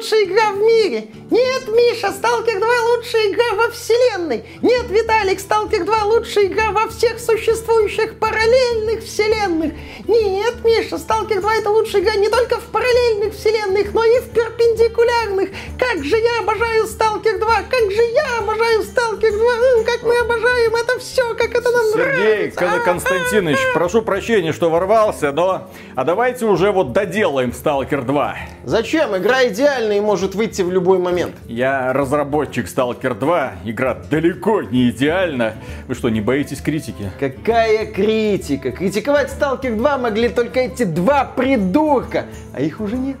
[0.00, 1.08] лучшая игра в мире.
[1.30, 4.44] Нет, Миша, Сталкер 2 лучшая игра во вселенной.
[4.62, 9.72] Нет, Виталик, Сталкер 2 лучшая игра во всех существующих параллельных вселенных.
[10.08, 14.30] Нет, Миша, Сталкер 2 это лучшая игра не только в параллельных вселенных, но и в
[14.30, 15.50] перпендикулярных.
[15.78, 20.74] Как же я обожаю Сталкер 2, как же я обожаю Сталкер 2, как мы обожаем
[20.74, 22.80] это все, как это нам Сергей нравится.
[22.84, 25.68] Константинович, прошу прощения, что ворвался, но...
[25.94, 28.36] А давайте уже вот доделаем Сталкер 2.
[28.64, 29.16] Зачем?
[29.16, 31.19] Игра идеальна и может выйти в любой момент.
[31.46, 33.52] Я разработчик Сталкер 2.
[33.64, 35.54] Игра далеко не идеальна.
[35.88, 37.10] Вы что, не боитесь критики?
[37.18, 38.72] Какая критика?
[38.72, 43.16] Критиковать Сталкер 2 могли только эти два придурка, а их уже нет.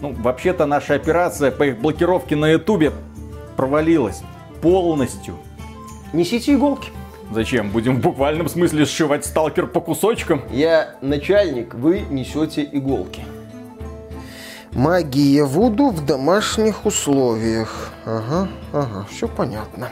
[0.00, 2.92] Ну, вообще-то наша операция по их блокировке на Ютубе
[3.56, 4.22] провалилась
[4.60, 5.36] полностью.
[6.12, 6.90] Несите иголки.
[7.30, 7.70] Зачем?
[7.70, 10.42] Будем в буквальном смысле сшивать сталкер по кусочкам?
[10.50, 13.22] Я начальник, вы несете иголки.
[14.78, 17.90] Магия Вуду в домашних условиях.
[18.04, 19.88] Ага, ага, все понятно.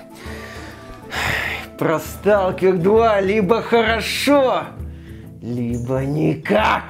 [1.77, 4.63] Про Сталкер 2 либо хорошо,
[5.43, 6.85] либо никак.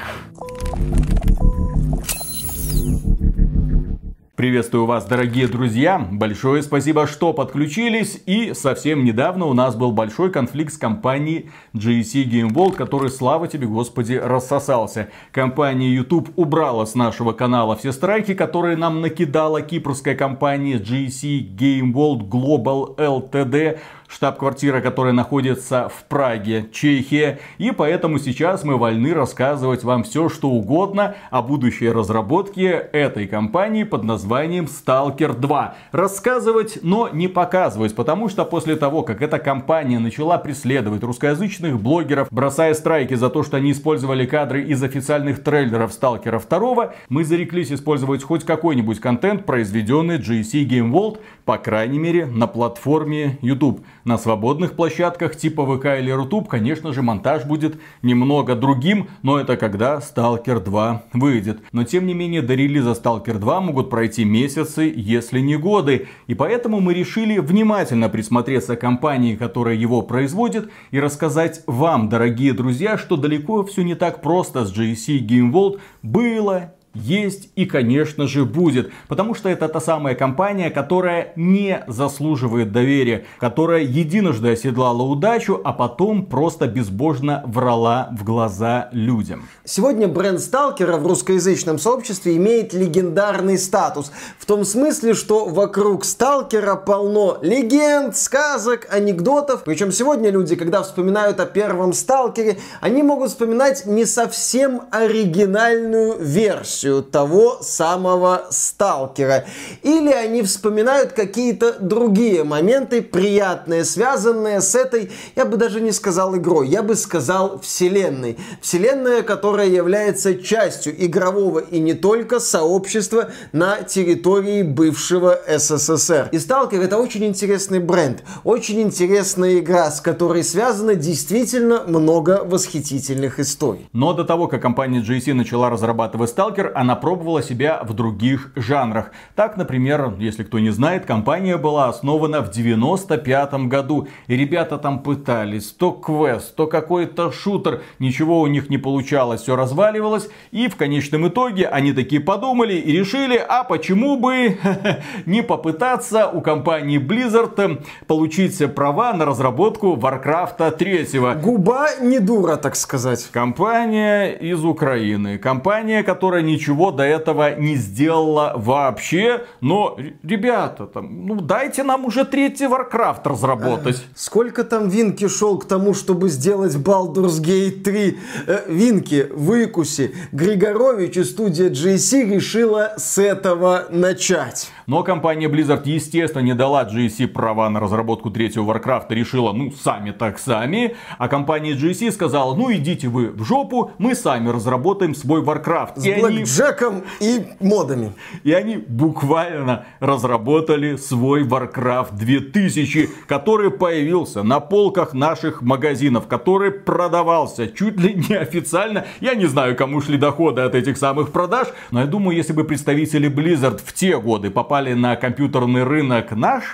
[4.37, 5.99] Приветствую вас, дорогие друзья.
[6.13, 8.21] Большое спасибо, что подключились.
[8.27, 13.49] И совсем недавно у нас был большой конфликт с компанией GSC Game World, который, слава
[13.49, 15.09] тебе, господи, рассосался.
[15.33, 21.95] Компания YouTube убрала с нашего канала все страйки, которые нам накидала кипрская компания GSC Game
[21.95, 23.79] World Global Ltd
[24.09, 27.39] штаб-квартира, которая находится в Праге, Чехия.
[27.59, 33.85] И поэтому сейчас мы вольны рассказывать вам все, что угодно о будущей разработке этой компании
[33.85, 35.75] под названием Stalker 2.
[35.93, 42.29] Рассказывать, но не показывать, потому что после того, как эта компания начала преследовать русскоязычных блогеров,
[42.31, 47.73] бросая страйки за то, что они использовали кадры из официальных трейлеров Stalker 2, мы зареклись
[47.73, 53.81] использовать хоть какой-нибудь контент, произведенный GSC Game World, по крайней мере, на платформе YouTube.
[54.07, 59.57] На свободных площадках типа ВК или Рутуб, конечно же, монтаж будет немного другим, но это
[59.57, 61.59] когда Stalker 2 выйдет.
[61.73, 66.07] Но тем не менее, до релиза Stalker 2 могут пройти месяцы, если не годы.
[66.29, 72.53] И поэтому мы решили внимательно присмотреться к компании, которая его производит, и рассказать вам, дорогие
[72.53, 78.27] друзья, что далеко все не так просто с GSC Game World было, есть и, конечно
[78.27, 78.91] же, будет.
[79.09, 85.73] Потому что это та самая компания, которая не заслуживает доверия, которая единожды оседлала удачу, а
[85.73, 89.49] потом просто безбожно врала в глаза людям.
[89.65, 94.11] Сегодня бренд Сталкера в русскоязычном сообществе имеет легендарный статус.
[94.39, 99.65] В том смысле, что вокруг Сталкера полно легенд, сказок, анекдотов.
[99.65, 106.86] Причем сегодня люди, когда вспоминают о первом Сталкере, они могут вспоминать не совсем оригинальную версию
[107.03, 109.45] того самого Сталкера.
[109.83, 116.37] Или они вспоминают какие-то другие моменты, приятные, связанные с этой, я бы даже не сказал
[116.37, 118.39] игрой, я бы сказал вселенной.
[118.61, 126.29] Вселенная, которая является частью игрового и не только сообщества на территории бывшего СССР.
[126.33, 133.41] И Сталкер это очень интересный бренд, очень интересная игра, с которой связано действительно много восхитительных
[133.41, 133.89] историй.
[133.93, 139.11] Но до того, как компания GSC начала разрабатывать Stalker, она пробовала себя в других жанрах.
[139.35, 144.09] Так, например, если кто не знает, компания была основана в 95 году.
[144.27, 149.57] И ребята там пытались, то квест, то какой-то шутер, ничего у них не получалось, все
[149.57, 150.29] разваливалось.
[150.53, 154.59] И в конечном итоге они такие подумали и решили, а почему бы
[155.27, 161.07] не попытаться у компании Blizzard получить права на разработку Warcraft 3.
[161.41, 163.27] Губа не дура, так сказать.
[163.33, 165.39] Компания из Украины.
[165.39, 169.45] Компания, которая ничего до этого не сделала вообще.
[169.61, 174.05] Но, ребята, там, ну дайте нам уже третий Warcraft разработать.
[174.15, 178.19] Сколько там Винки шел к тому, чтобы сделать Baldur's Gate 3?
[178.47, 180.15] Э, Винки, выкуси.
[180.33, 184.71] Григорович и студия GSC решила с этого начать.
[184.87, 189.07] Но компания Blizzard, естественно, не дала GSC права на разработку третьего Warcraft.
[189.09, 190.95] Решила, ну, сами так сами.
[191.19, 195.93] А компания GSC сказала, ну, идите вы в жопу, мы сами разработаем свой Warcraft.
[195.97, 198.13] С Блэкджеком и модами.
[198.45, 207.67] И они буквально разработали свой Warcraft 2000, который появился на полках наших магазинов, который продавался
[207.67, 209.05] чуть ли не официально.
[209.21, 212.63] Я не знаю, кому шли доходы от этих самых продаж, но я думаю, если бы
[212.63, 216.65] представители Blizzard в те годы попали на компьютерный рынок наш,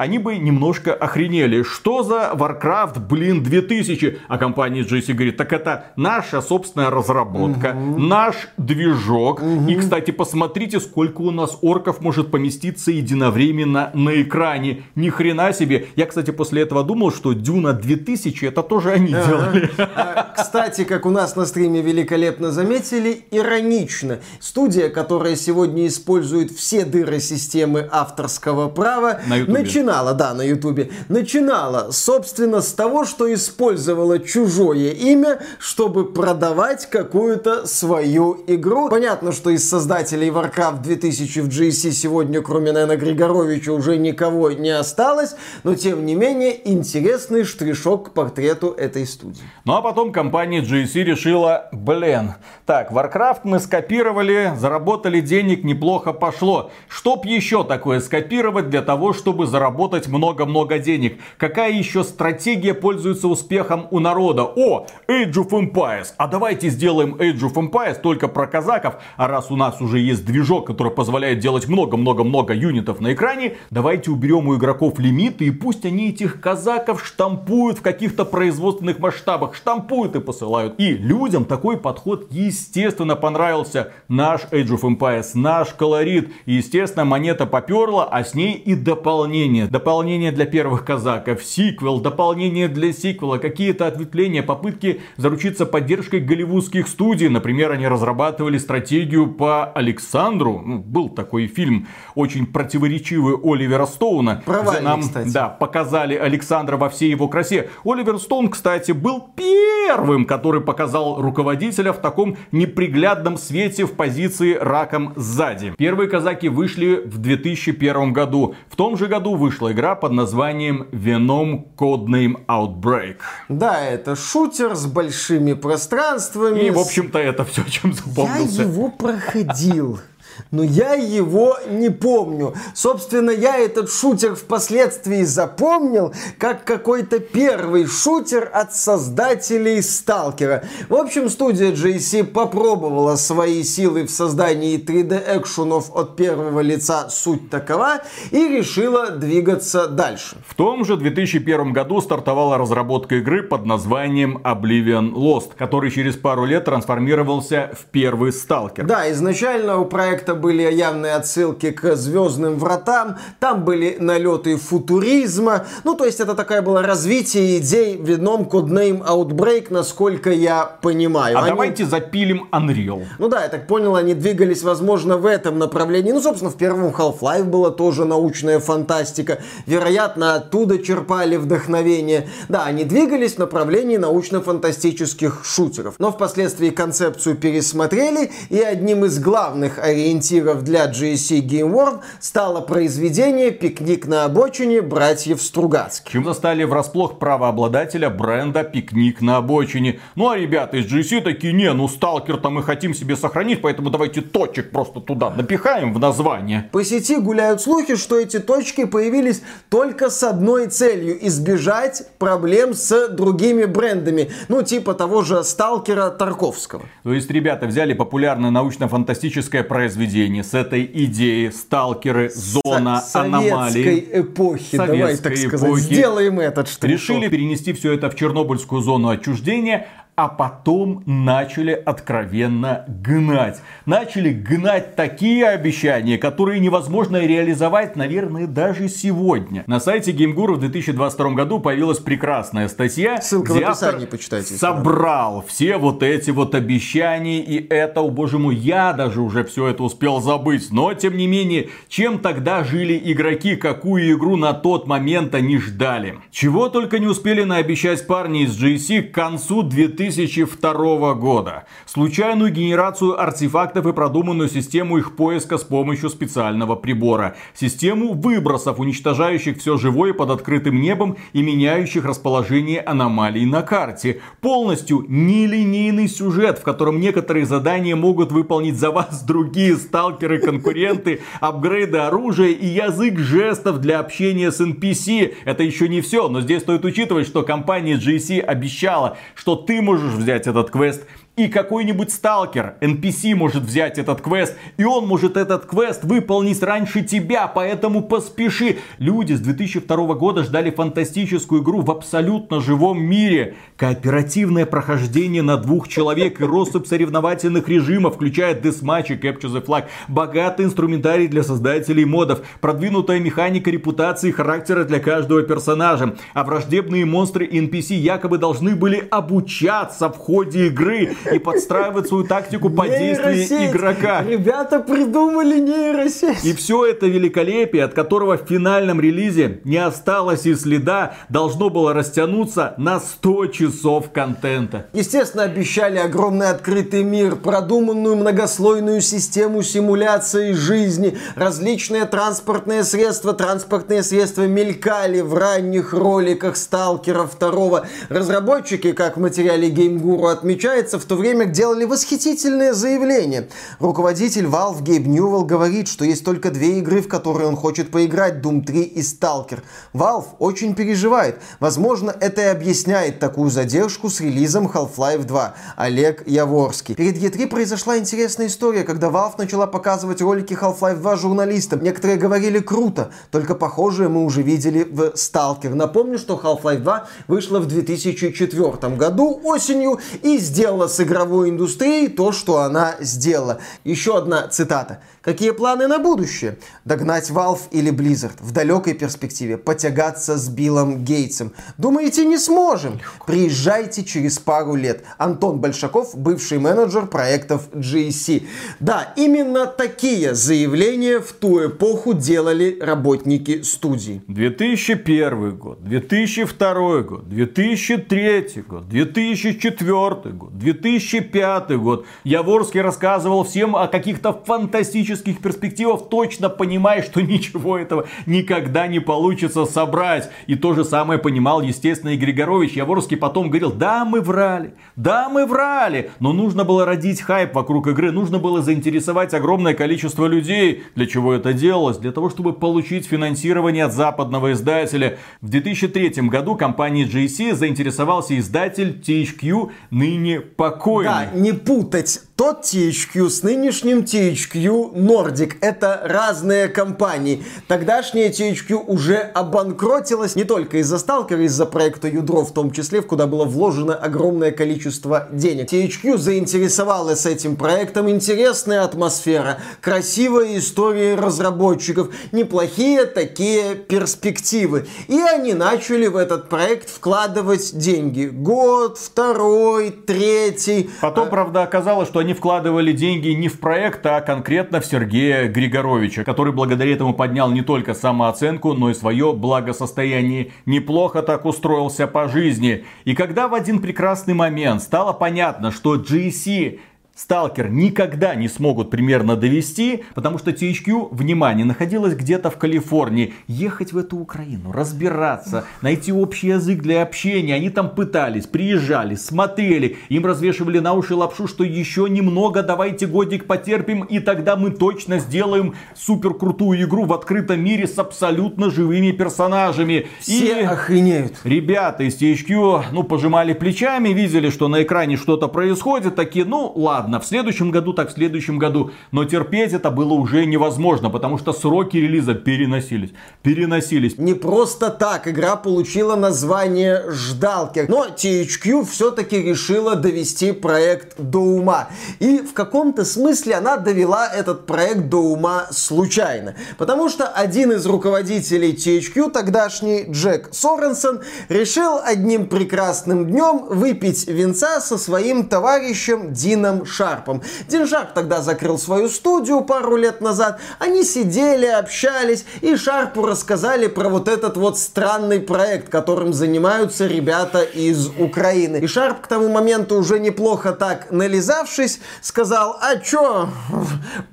[0.00, 1.62] они бы немножко охренели.
[1.62, 4.20] Что за Warcraft, блин, 2000?
[4.28, 7.98] А компания GC говорит, так это наша собственная разработка, угу.
[7.98, 9.42] наш движок.
[9.42, 9.68] Угу.
[9.68, 14.84] И, кстати, посмотрите, сколько у нас орков может поместиться единовременно на экране.
[14.94, 15.88] Ни хрена себе.
[15.96, 19.26] Я, кстати, после этого думал, что Дюна 2000 это тоже они ага.
[19.26, 19.70] делали.
[19.94, 24.20] А, кстати, как у нас на стриме великолепно заметили, иронично.
[24.40, 29.44] Студия, которая сегодня использует все дыры системы авторского права, на
[29.90, 37.66] начинала, да, на ютубе, начинала, собственно, с того, что использовала чужое имя, чтобы продавать какую-то
[37.66, 38.88] свою игру.
[38.88, 44.70] Понятно, что из создателей Warcraft 2000 в GSC сегодня, кроме, наверное, Григоровича, уже никого не
[44.70, 45.34] осталось,
[45.64, 49.42] но, тем не менее, интересный штришок к портрету этой студии.
[49.64, 52.34] Ну, а потом компания GSC решила, блин,
[52.64, 56.70] так, Warcraft мы скопировали, заработали денег, неплохо пошло.
[56.88, 59.69] Чтоб еще такое скопировать для того, чтобы заработать
[60.08, 61.20] много-много денег?
[61.36, 64.44] Какая еще стратегия пользуется успехом у народа?
[64.44, 66.08] О, Age of Empires.
[66.16, 68.94] А давайте сделаем Age of Empires только про казаков.
[69.16, 74.10] А раз у нас уже есть движок, который позволяет делать много-много-много юнитов на экране, давайте
[74.10, 79.54] уберем у игроков лимиты и пусть они этих казаков штампуют в каких-то производственных масштабах.
[79.54, 80.74] Штампуют и посылают.
[80.78, 83.92] И людям такой подход естественно понравился.
[84.08, 86.32] Наш Age of Empires, наш колорит.
[86.46, 89.59] И естественно монета поперла, а с ней и дополнение.
[89.68, 97.28] Дополнение для первых казаков, сиквел, дополнение для сиквела, какие-то ответвления, попытки заручиться поддержкой голливудских студий.
[97.28, 100.62] Например, они разрабатывали стратегию по Александру.
[100.64, 104.42] Ну, был такой фильм, очень противоречивый Оливера Стоуна.
[104.44, 105.28] Провальный, нам, кстати.
[105.32, 107.70] Да, показали Александра во всей его красе.
[107.84, 115.12] Оливер Стоун, кстати, был первым, который показал руководителя в таком неприглядном свете в позиции раком
[115.16, 115.74] сзади.
[115.76, 118.54] Первые казаки вышли в 2001 году.
[118.68, 123.16] В том же году вышла игра под названием Venom Codename Outbreak.
[123.48, 126.60] Да, это шутер с большими пространствами.
[126.60, 128.62] И, в общем-то, это все, чем запомнился.
[128.62, 129.98] Я его проходил
[130.50, 132.54] но я его не помню.
[132.74, 140.64] Собственно, я этот шутер впоследствии запомнил как какой-то первый шутер от создателей Сталкера.
[140.88, 148.02] В общем, студия JC попробовала свои силы в создании 3D-экшенов от первого лица «Суть такова»
[148.30, 150.36] и решила двигаться дальше.
[150.46, 156.44] В том же 2001 году стартовала разработка игры под названием Oblivion Lost, который через пару
[156.44, 158.86] лет трансформировался в первый Сталкер.
[158.86, 165.66] Да, изначально у проекта это были явные отсылки к Звездным вратам, там были налеты футуризма.
[165.82, 171.36] Ну, то есть это такая была развитие идей в одном коднейм Outbreak, насколько я понимаю.
[171.36, 171.50] А они...
[171.50, 173.06] давайте запилим Unreal.
[173.18, 176.12] Ну да, я так понял, они двигались, возможно, в этом направлении.
[176.12, 179.40] Ну, собственно, в первом Half-Life была тоже научная фантастика.
[179.66, 182.28] Вероятно, оттуда черпали вдохновение.
[182.48, 185.96] Да, они двигались в направлении научно-фантастических шутеров.
[185.98, 192.60] Но впоследствии концепцию пересмотрели, и одним из главных ориентиров ориентиров для GSC Game World стало
[192.60, 196.12] произведение «Пикник на обочине» братьев Стругацких.
[196.12, 200.00] Чем застали врасплох правообладателя бренда «Пикник на обочине».
[200.16, 204.20] Ну а ребята из GSC такие, не, ну сталкер-то мы хотим себе сохранить, поэтому давайте
[204.20, 206.68] точек просто туда напихаем в название.
[206.72, 213.08] По сети гуляют слухи, что эти точки появились только с одной целью– избежать проблем с
[213.08, 214.30] другими брендами.
[214.48, 216.82] Ну, типа того же сталкера Тарковского.
[217.04, 224.08] То есть ребята взяли популярное научно-фантастическое произведение произведение с этой идеей сталкеры, зона Со- аномалий.
[224.12, 225.68] эпохи, советской давай так сказать.
[225.68, 225.82] Эпохи.
[225.82, 229.88] Сделаем этот что Решили перенести все это в Чернобыльскую зону отчуждения,
[230.20, 233.62] а потом начали откровенно гнать.
[233.86, 239.64] Начали гнать такие обещания, которые невозможно реализовать, наверное, даже сегодня.
[239.66, 244.56] На сайте GameGuru в 2022 году появилась прекрасная статья, Ссылка где в описании, почитайте.
[244.56, 249.68] собрал все вот эти вот обещания, и это, о боже мой, я даже уже все
[249.68, 250.70] это успел забыть.
[250.70, 256.18] Но, тем не менее, чем тогда жили игроки, какую игру на тот момент они ждали?
[256.30, 261.64] Чего только не успели наобещать парни из GC к концу 2000 2002 года.
[261.86, 267.36] Случайную генерацию артефактов и продуманную систему их поиска с помощью специального прибора.
[267.54, 274.20] Систему выбросов, уничтожающих все живое под открытым небом и меняющих расположение аномалий на карте.
[274.40, 282.50] Полностью нелинейный сюжет, в котором некоторые задания могут выполнить за вас другие сталкеры-конкуренты, апгрейды оружия
[282.50, 285.34] и язык жестов для общения с NPC.
[285.44, 289.99] Это еще не все, но здесь стоит учитывать, что компания GC обещала, что ты можешь
[290.00, 291.04] можешь взять этот квест
[291.36, 297.02] И какой-нибудь сталкер, NPC может взять этот квест, и он может этот квест выполнить раньше
[297.02, 298.76] тебя, поэтому поспеши.
[298.98, 303.54] Люди с 2002 года ждали фантастическую игру в абсолютно живом мире.
[303.78, 309.84] Кооперативное прохождение на двух человек и россыпь соревновательных режимов, включая Deathmatch и Capture the Flag.
[310.08, 312.40] Богатый инструментарий для создателей модов.
[312.60, 316.16] Продвинутая механика репутации и характера для каждого персонажа.
[316.34, 322.24] А враждебные монстры и NPC якобы должны были обучаться в ходе игры и подстраивать свою
[322.24, 324.22] тактику по действию игрока.
[324.22, 326.44] Ребята придумали нейросеть.
[326.44, 331.92] И все это великолепие, от которого в финальном релизе не осталось и следа, должно было
[331.92, 334.86] растянуться на 100 часов контента.
[334.92, 344.46] Естественно, обещали огромный открытый мир, продуманную многослойную систему симуляции жизни, различные транспортные средства, транспортные средства
[344.46, 347.84] мелькали в ранних роликах Сталкера 2.
[348.08, 353.48] Разработчики, как в материале Game Guru отмечается, в то время делали восхитительные заявления.
[353.80, 358.34] Руководитель Valve Гейб Ньюэлл говорит, что есть только две игры, в которые он хочет поиграть,
[358.34, 359.58] Doom 3 и Stalker.
[359.92, 361.40] Valve очень переживает.
[361.58, 365.54] Возможно, это и объясняет такую задержку с релизом Half-Life 2.
[365.74, 366.94] Олег Яворский.
[366.94, 371.82] Перед E3 произошла интересная история, когда Valve начала показывать ролики Half-Life 2 журналистам.
[371.82, 375.74] Некоторые говорили круто, только похожее мы уже видели в Stalker.
[375.74, 382.30] Напомню, что Half-Life 2 вышла в 2004 году осенью и сделала с игровой индустрией то,
[382.30, 383.60] что она сделала.
[383.84, 385.00] Еще одна цитата.
[385.22, 386.58] Какие планы на будущее?
[386.84, 388.36] Догнать Valve или Blizzard?
[388.40, 391.52] В далекой перспективе потягаться с Биллом Гейтсом.
[391.78, 393.00] Думаете, не сможем?
[393.26, 395.04] Приезжайте через пару лет.
[395.18, 398.46] Антон Большаков, бывший менеджер проектов GSC.
[398.80, 404.22] Да, именно такие заявления в ту эпоху делали работники студии.
[404.26, 410.58] 2001 год, 2002 год, 2003 год, 2004 год,
[410.98, 412.06] 2005 год.
[412.24, 419.64] Яворский рассказывал всем о каких-то фантастических перспективах, точно понимая, что ничего этого никогда не получится
[419.66, 420.30] собрать.
[420.46, 422.72] И то же самое понимал, естественно, и Григорович.
[422.72, 426.10] Яворский потом говорил, да, мы врали, да, мы врали.
[426.18, 430.82] Но нужно было родить хайп вокруг игры, нужно было заинтересовать огромное количество людей.
[430.94, 431.98] Для чего это делалось?
[431.98, 435.18] Для того, чтобы получить финансирование от западного издателя.
[435.40, 440.79] В 2003 году компанией GC заинтересовался издатель THQ, ныне покойный.
[441.04, 445.56] Да, не путать тот THQ с нынешним THQ Nordic.
[445.60, 447.44] Это разные компании.
[447.68, 453.06] Тогдашняя THQ уже обанкротилась не только из-за сталкера, из-за проекта Ядро в том числе, в
[453.06, 455.70] куда было вложено огромное количество денег.
[455.70, 458.08] THQ заинтересовалась этим проектом.
[458.08, 464.86] Интересная атмосфера, красивая история разработчиков, неплохие такие перспективы.
[465.08, 468.28] И они начали в этот проект вкладывать деньги.
[468.32, 470.88] Год, второй, третий.
[471.02, 471.30] Потом, а...
[471.30, 476.52] правда, оказалось, что они вкладывали деньги не в проект, а конкретно в Сергея Григоровича, который
[476.52, 480.52] благодаря этому поднял не только самооценку, но и свое благосостояние.
[480.66, 482.84] Неплохо так устроился по жизни.
[483.04, 486.78] И когда в один прекрасный момент стало понятно, что GC
[487.22, 493.34] Сталкер никогда не смогут примерно довести, потому что THQ, внимание, находилась где-то в Калифорнии.
[493.46, 497.56] Ехать в эту Украину, разбираться, найти общий язык для общения.
[497.56, 503.44] Они там пытались, приезжали, смотрели, им развешивали на уши лапшу, что еще немного, давайте годик
[503.44, 509.12] потерпим, и тогда мы точно сделаем супер крутую игру в открытом мире с абсолютно живыми
[509.12, 510.06] персонажами.
[510.20, 511.34] Все и охренеют.
[511.44, 517.09] Ребята из THQ, ну, пожимали плечами, видели, что на экране что-то происходит, такие, ну, ладно
[517.10, 518.90] ладно, в следующем году так в следующем году.
[519.12, 523.10] Но терпеть это было уже невозможно, потому что сроки релиза переносились.
[523.42, 524.18] Переносились.
[524.18, 527.86] Не просто так игра получила название Ждалки.
[527.88, 531.88] Но THQ все-таки решила довести проект до ума.
[532.20, 536.54] И в каком-то смысле она довела этот проект до ума случайно.
[536.78, 544.80] Потому что один из руководителей THQ, тогдашний Джек Соренсон, решил одним прекрасным днем выпить венца
[544.80, 547.42] со своим товарищем Дином Шарпом.
[547.68, 550.60] Дин Шарп тогда закрыл свою студию пару лет назад.
[550.78, 557.62] Они сидели, общались, и Шарпу рассказали про вот этот вот странный проект, которым занимаются ребята
[557.62, 558.78] из Украины.
[558.78, 563.48] И Шарп к тому моменту уже неплохо так нализавшись, сказал, а чё,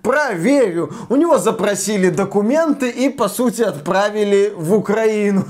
[0.01, 0.91] проверю.
[1.09, 5.45] У него запросили документы и, по сути, отправили в Украину.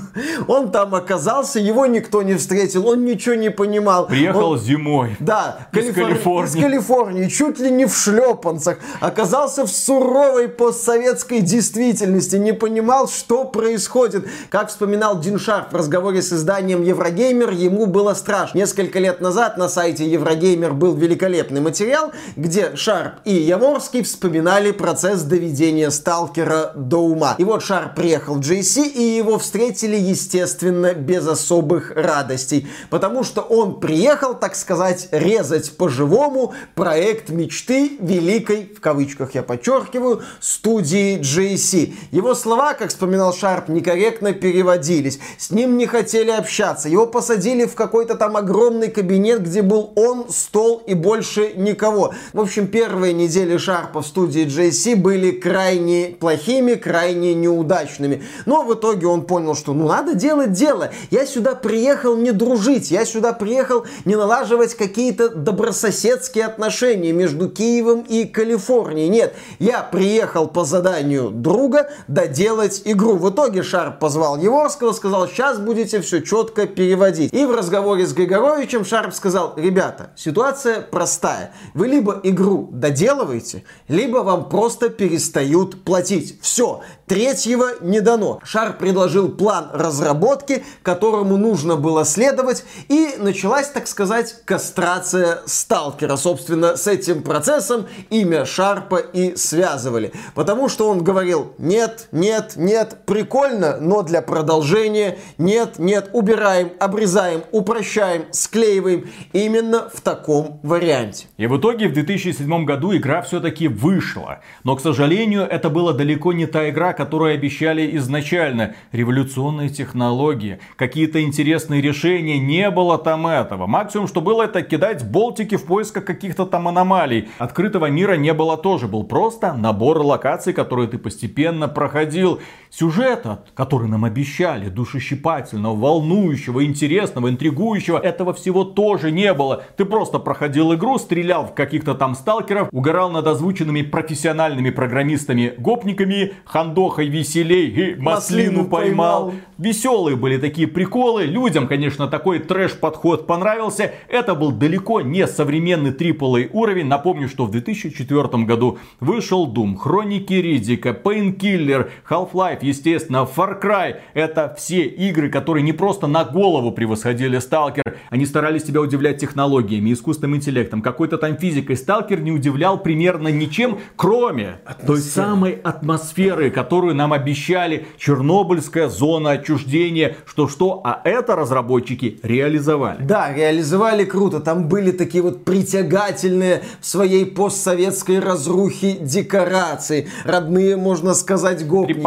[0.46, 4.06] Он там оказался, его никто не встретил, он ничего не понимал.
[4.06, 4.58] Приехал он...
[4.58, 5.16] зимой.
[5.20, 5.68] Да.
[5.72, 6.48] Из Калифорнии.
[6.48, 13.08] Из Калифорнии Калифорнии, чуть ли не в шлепанцах, оказался в суровой постсоветской действительности, не понимал,
[13.08, 14.26] что происходит.
[14.50, 18.58] Как вспоминал Дин Шарп в разговоре с изданием Еврогеймер, ему было страшно.
[18.58, 25.22] Несколько лет назад на сайте Еврогеймер был великолепный материал, где Шарп и Яворский вспоминали процесс
[25.22, 27.36] доведения сталкера до ума.
[27.38, 32.68] И вот Шарп приехал в JC, и его встретили, естественно, без особых радостей.
[32.90, 36.54] Потому что он приехал, так сказать, резать по-живому
[36.88, 41.92] проект мечты великой, в кавычках я подчеркиваю, студии JC.
[42.12, 45.18] Его слова, как вспоминал Шарп, некорректно переводились.
[45.36, 46.88] С ним не хотели общаться.
[46.88, 52.14] Его посадили в какой-то там огромный кабинет, где был он, стол и больше никого.
[52.32, 58.22] В общем, первые недели Шарпа в студии JC были крайне плохими, крайне неудачными.
[58.46, 60.90] Но в итоге он понял, что ну надо делать дело.
[61.10, 68.02] Я сюда приехал не дружить, я сюда приехал не налаживать какие-то добрососедские отношения между Киевом
[68.02, 69.08] и Калифорнией.
[69.08, 73.16] Нет, я приехал по заданию друга доделать игру.
[73.16, 77.32] В итоге Шарп позвал Еворского, сказал, сейчас будете все четко переводить.
[77.32, 81.52] И в разговоре с Григоровичем Шарп сказал, ребята, ситуация простая.
[81.74, 86.40] Вы либо игру доделываете, либо вам просто перестают платить.
[86.40, 88.40] Все, третьего не дано.
[88.44, 96.16] Шарп предложил план разработки, которому нужно было следовать, и началась, так сказать, кастрация сталкера.
[96.16, 100.12] Собственно, с этим процессом имя Шарпа и связывали.
[100.34, 107.42] Потому что он говорил, нет, нет, нет, прикольно, но для продолжения нет, нет, убираем, обрезаем,
[107.52, 109.08] упрощаем, склеиваем.
[109.32, 111.26] Именно в таком варианте.
[111.36, 114.40] И в итоге в 2007 году игра все-таки вышла.
[114.64, 118.74] Но, к сожалению, это была далеко не та игра, которую обещали изначально.
[118.92, 123.66] Революционные технологии, какие-то интересные решения, не было там этого.
[123.66, 127.28] Максимум, что было, это кидать болтики в поисках каких-то там аномалий.
[127.38, 132.40] Открытого мира не было тоже, был просто набор локаций, которые ты постепенно проходил.
[132.70, 139.62] Сюжета, который нам обещали, душещипательного, волнующего, интересного, интригующего, этого всего тоже не было.
[139.76, 147.08] Ты просто проходил игру, стрелял в каких-то там сталкеров, угорал над озвученными профессиональными программистами-гопниками, хандохой
[147.08, 149.26] веселей и маслину, маслину поймал.
[149.26, 149.32] поймал.
[149.58, 153.92] Веселые были такие приколы, людям, конечно, такой трэш-подход понравился.
[154.08, 156.86] Это был далеко не современный AAA уровень.
[156.86, 163.96] Напомню, что в 2004 году вышел Doom, Хроники Ридика, Painkiller, Half-Life, естественно, Far Cry.
[164.14, 169.92] Это все игры, которые не просто на голову превосходили Сталкер, они старались тебя удивлять технологиями,
[169.92, 171.76] искусственным интеллектом, какой-то там физикой.
[171.76, 174.86] Сталкер не удивлял примерно ничем, кроме Атмосфера.
[174.86, 177.86] той самой атмосферы, которую нам обещали.
[177.98, 183.02] Чернобыльская зона отчуждения, что-что, а это разработчики реализовали.
[183.02, 184.40] Да, реализовали круто.
[184.40, 186.37] Там были такие вот притягательные
[186.80, 190.08] в своей постсоветской разрухе декорации.
[190.24, 192.02] Родные, можно сказать, гопники.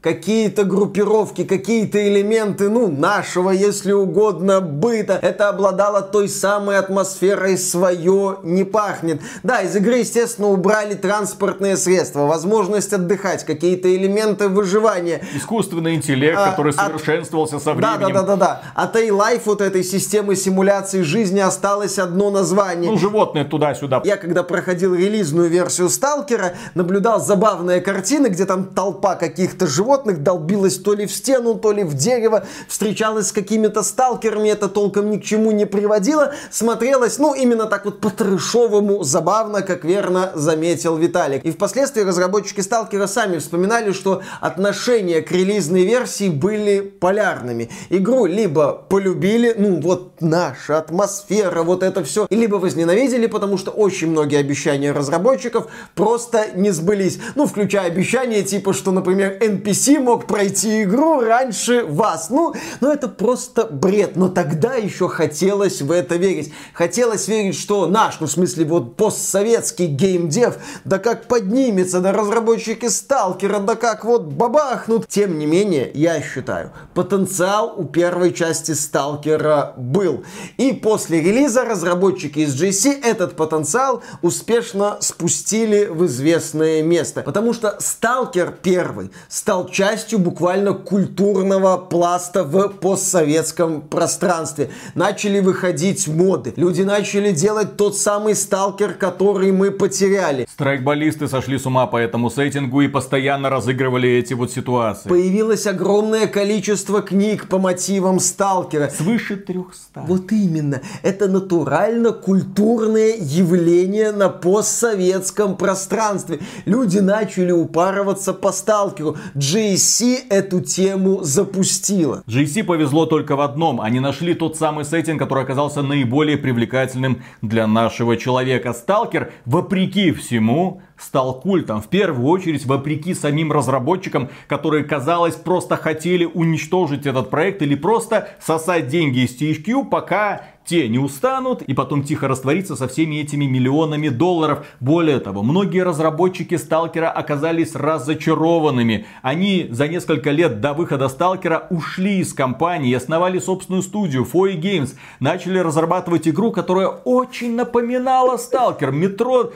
[0.00, 5.18] Какие-то группировки, какие-то элементы, ну, нашего, если угодно, быта.
[5.20, 9.20] Это обладало той самой атмосферой свое не пахнет.
[9.42, 15.22] Да, из игры, естественно, убрали транспортные средства, возможность отдыхать, какие-то элементы выживания.
[15.34, 17.62] Искусственный интеллект, а, который совершенствовался от...
[17.62, 17.98] со временем.
[18.00, 18.62] Да, да, да, да, да.
[18.74, 22.90] От A-Life вот этой системы симуляции жизни осталось одно название.
[22.90, 24.02] Ну, животные туда-сюда.
[24.04, 30.78] Я когда проходил релизную версию Сталкера, наблюдал забавные картины, где там толпа каких-то животных долбилась
[30.78, 35.18] то ли в стену, то ли в дерево, встречалась с какими-то сталкерами, это толком ни
[35.18, 41.44] к чему не приводило, смотрелось, ну, именно так вот по-трешовому забавно, как верно заметил Виталик.
[41.44, 47.70] И впоследствии разработчики Сталкера сами вспоминали, что отношения к релизной версии были полярными.
[47.90, 54.08] Игру либо полюбили, ну, вот наша атмосфера, вот это все, либо возненавидели, потому что очень
[54.08, 57.18] многие обещания разработчиков просто не сбылись.
[57.34, 62.30] Ну, включая обещания типа, что, например, NPC мог пройти игру раньше вас.
[62.30, 64.16] Ну, ну это просто бред.
[64.16, 66.52] Но тогда еще хотелось в это верить.
[66.72, 72.86] Хотелось верить, что наш, ну в смысле вот постсоветский геймдев, да как поднимется, да разработчики
[72.88, 75.06] Сталкера, да как вот бабахнут.
[75.08, 80.24] Тем не менее, я считаю, потенциал у первой части Сталкера был.
[80.56, 87.22] И после релиза разработчики из GC этот потенциал успешно спустили в известное место.
[87.22, 94.70] Потому что Сталкер первый стал частью буквально культурного пласта в постсоветском пространстве.
[94.94, 96.52] Начали выходить моды.
[96.56, 100.46] Люди начали делать тот самый сталкер, который мы потеряли.
[100.52, 105.08] Страйкболисты сошли с ума по этому сеттингу и постоянно разыгрывали эти вот ситуации.
[105.08, 108.90] Появилось огромное количество книг по мотивам сталкера.
[108.90, 110.02] Свыше 300.
[110.06, 110.80] Вот именно.
[111.02, 116.40] Это натурально культурные явление на постсоветском пространстве.
[116.64, 119.16] Люди начали упарываться по сталкеру.
[119.34, 122.22] GSC эту тему запустила.
[122.26, 123.80] GSC повезло только в одном.
[123.80, 128.72] Они нашли тот самый сеттинг, который оказался наиболее привлекательным для нашего человека.
[128.72, 131.80] Сталкер, вопреки всему, стал культом.
[131.80, 138.28] В первую очередь, вопреки самим разработчикам, которые, казалось, просто хотели уничтожить этот проект или просто
[138.40, 143.46] сосать деньги из THQ, пока те не устанут и потом тихо раствориться со всеми этими
[143.46, 144.66] миллионами долларов.
[144.80, 149.06] Более того, многие разработчики Сталкера оказались разочарованными.
[149.22, 154.94] Они за несколько лет до выхода Сталкера ушли из компании основали собственную студию Foy Games.
[155.20, 158.92] Начали разрабатывать игру, которая очень напоминала Сталкер.
[158.92, 159.52] Метро